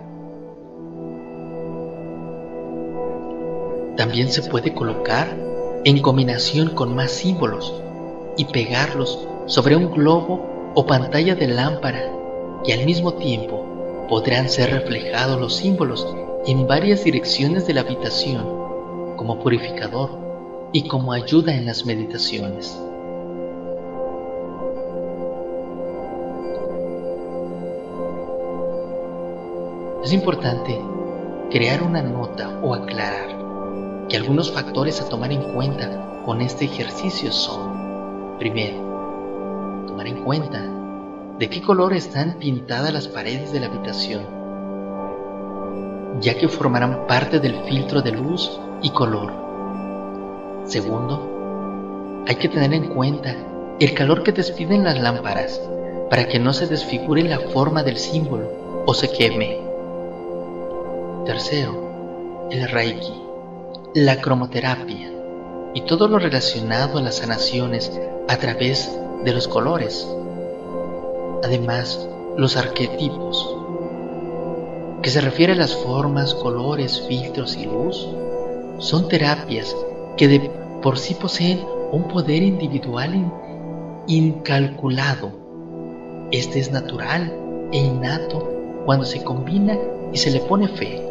También 3.96 4.32
se 4.32 4.44
puede 4.44 4.74
colocar 4.74 5.36
en 5.84 6.02
combinación 6.02 6.70
con 6.70 6.96
más 6.96 7.12
símbolos 7.12 7.82
y 8.38 8.46
pegarlos 8.46 9.28
sobre 9.48 9.76
un 9.76 9.92
globo 9.92 10.72
o 10.76 10.86
pantalla 10.86 11.34
de 11.34 11.48
lámpara 11.48 12.17
y 12.68 12.74
al 12.74 12.86
mismo 12.86 13.14
tiempo 13.14 14.06
podrán 14.10 14.50
ser 14.50 14.72
reflejados 14.72 15.40
los 15.40 15.56
símbolos 15.56 16.06
en 16.46 16.68
varias 16.68 17.04
direcciones 17.06 17.66
de 17.66 17.74
la 17.74 17.82
habitación 17.82 19.16
como 19.16 19.40
purificador 19.40 20.12
y 20.74 20.88
como 20.88 21.14
ayuda 21.14 21.56
en 21.56 21.66
las 21.66 21.86
meditaciones. 21.86 22.78
Es 30.04 30.12
importante 30.14 30.78
crear 31.50 31.82
una 31.82 32.02
nota 32.02 32.60
o 32.62 32.74
aclarar 32.74 34.08
que 34.10 34.18
algunos 34.18 34.52
factores 34.52 35.02
a 35.02 35.08
tomar 35.08 35.32
en 35.32 35.54
cuenta 35.54 36.22
con 36.26 36.42
este 36.42 36.66
ejercicio 36.66 37.32
son, 37.32 38.38
primero, 38.40 39.86
tomar 39.88 40.08
en 40.08 40.24
cuenta 40.24 40.77
de 41.40 41.50
qué 41.50 41.62
color 41.62 41.94
están 41.94 42.40
pintadas 42.40 42.92
las 42.92 43.08
paredes 43.08 43.52
de 43.52 43.60
la 43.60 43.68
habitación, 43.68 44.24
ya 46.20 46.36
que 46.36 46.48
formarán 46.48 47.06
parte 47.06 47.40
del 47.40 47.64
filtro 47.66 48.02
de 48.02 48.12
luz 48.12 48.60
y 48.82 48.90
color. 48.90 49.32
Segundo, 50.66 52.24
hay 52.28 52.36
que 52.36 52.50
tener 52.50 52.74
en 52.74 52.88
cuenta 52.88 53.36
el 53.80 53.94
calor 53.94 54.24
que 54.24 54.32
despiden 54.32 54.84
las 54.84 55.00
lámparas 55.00 55.62
para 56.10 56.28
que 56.28 56.40
no 56.40 56.54
se 56.54 56.66
desfigure 56.66 57.24
la 57.24 57.40
forma 57.40 57.84
del 57.84 57.98
símbolo 57.98 58.84
o 58.88 58.94
se 58.96 59.12
queme. 59.12 59.60
Tercero, 61.26 62.48
el 62.50 62.68
Reiki, 62.70 63.14
la 63.94 64.20
cromoterapia 64.22 65.12
y 65.76 65.82
todo 65.82 66.08
lo 66.08 66.18
relacionado 66.18 66.98
a 66.98 67.02
las 67.02 67.18
sanaciones 67.18 67.92
a 68.28 68.38
través 68.38 68.98
de 69.24 69.34
los 69.34 69.48
colores. 69.48 70.08
Además, 71.44 72.08
los 72.36 72.58
arquetipos, 72.58 73.56
que 75.02 75.10
se 75.10 75.22
refiere 75.22 75.54
a 75.54 75.56
las 75.56 75.76
formas, 75.76 76.34
colores, 76.34 77.02
filtros 77.08 77.56
y 77.56 77.66
luz, 77.66 78.08
son 78.80 79.08
terapias 79.08 79.76
que 80.18 80.28
de 80.28 80.52
por 80.82 80.98
sí 80.98 81.14
poseen 81.14 81.64
un 81.92 82.08
poder 82.08 82.44
individual 82.44 83.32
incalculado. 84.08 85.32
Este 86.32 86.60
es 86.60 86.72
natural 86.72 87.34
e 87.72 87.78
innato 87.78 88.48
cuando 88.86 89.06
se 89.06 89.24
combina 89.24 89.78
y 90.12 90.18
se 90.18 90.32
le 90.32 90.40
pone 90.40 90.68
fe. 90.68 91.06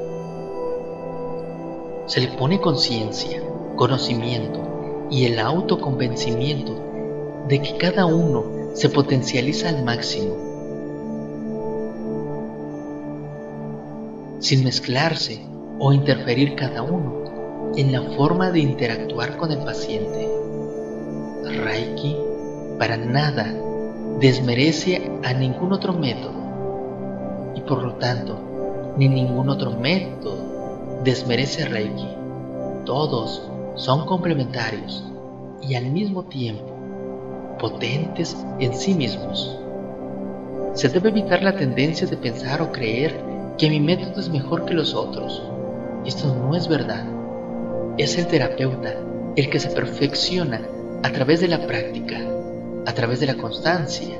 Se 2.06 2.20
le 2.20 2.28
pone 2.28 2.60
conciencia, 2.60 3.42
conocimiento 3.76 4.60
y 5.10 5.26
el 5.26 5.38
autoconvencimiento 5.38 6.72
de 7.48 7.62
que 7.62 7.76
cada 7.76 8.06
uno 8.06 8.55
se 8.76 8.90
potencializa 8.90 9.70
al 9.70 9.82
máximo, 9.82 10.34
sin 14.38 14.64
mezclarse 14.64 15.40
o 15.78 15.94
interferir 15.94 16.54
cada 16.56 16.82
uno 16.82 17.72
en 17.74 17.90
la 17.90 18.02
forma 18.02 18.50
de 18.50 18.60
interactuar 18.60 19.38
con 19.38 19.50
el 19.50 19.60
paciente. 19.60 20.28
Reiki 21.64 22.18
para 22.78 22.98
nada 22.98 23.50
desmerece 24.20 25.10
a 25.24 25.32
ningún 25.32 25.72
otro 25.72 25.94
método 25.94 26.34
y 27.54 27.62
por 27.62 27.82
lo 27.82 27.94
tanto 27.94 28.94
ni 28.98 29.08
ningún 29.08 29.48
otro 29.48 29.70
método 29.70 31.00
desmerece 31.02 31.64
Reiki. 31.64 32.08
Todos 32.84 33.42
son 33.76 34.04
complementarios 34.04 35.02
y 35.62 35.76
al 35.76 35.86
mismo 35.86 36.24
tiempo 36.24 36.75
potentes 37.58 38.36
en 38.58 38.74
sí 38.74 38.94
mismos. 38.94 39.58
Se 40.74 40.88
debe 40.88 41.08
evitar 41.08 41.42
la 41.42 41.56
tendencia 41.56 42.06
de 42.06 42.16
pensar 42.16 42.60
o 42.60 42.70
creer 42.70 43.18
que 43.58 43.70
mi 43.70 43.80
método 43.80 44.20
es 44.20 44.28
mejor 44.28 44.64
que 44.64 44.74
los 44.74 44.94
otros. 44.94 45.42
Esto 46.04 46.34
no 46.34 46.54
es 46.54 46.68
verdad. 46.68 47.04
Es 47.98 48.18
el 48.18 48.26
terapeuta 48.26 48.94
el 49.36 49.50
que 49.50 49.60
se 49.60 49.70
perfecciona 49.70 50.62
a 51.02 51.10
través 51.10 51.40
de 51.40 51.48
la 51.48 51.66
práctica, 51.66 52.18
a 52.86 52.92
través 52.92 53.20
de 53.20 53.26
la 53.26 53.36
constancia 53.36 54.16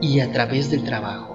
y 0.00 0.20
a 0.20 0.30
través 0.32 0.70
del 0.70 0.84
trabajo. 0.84 1.33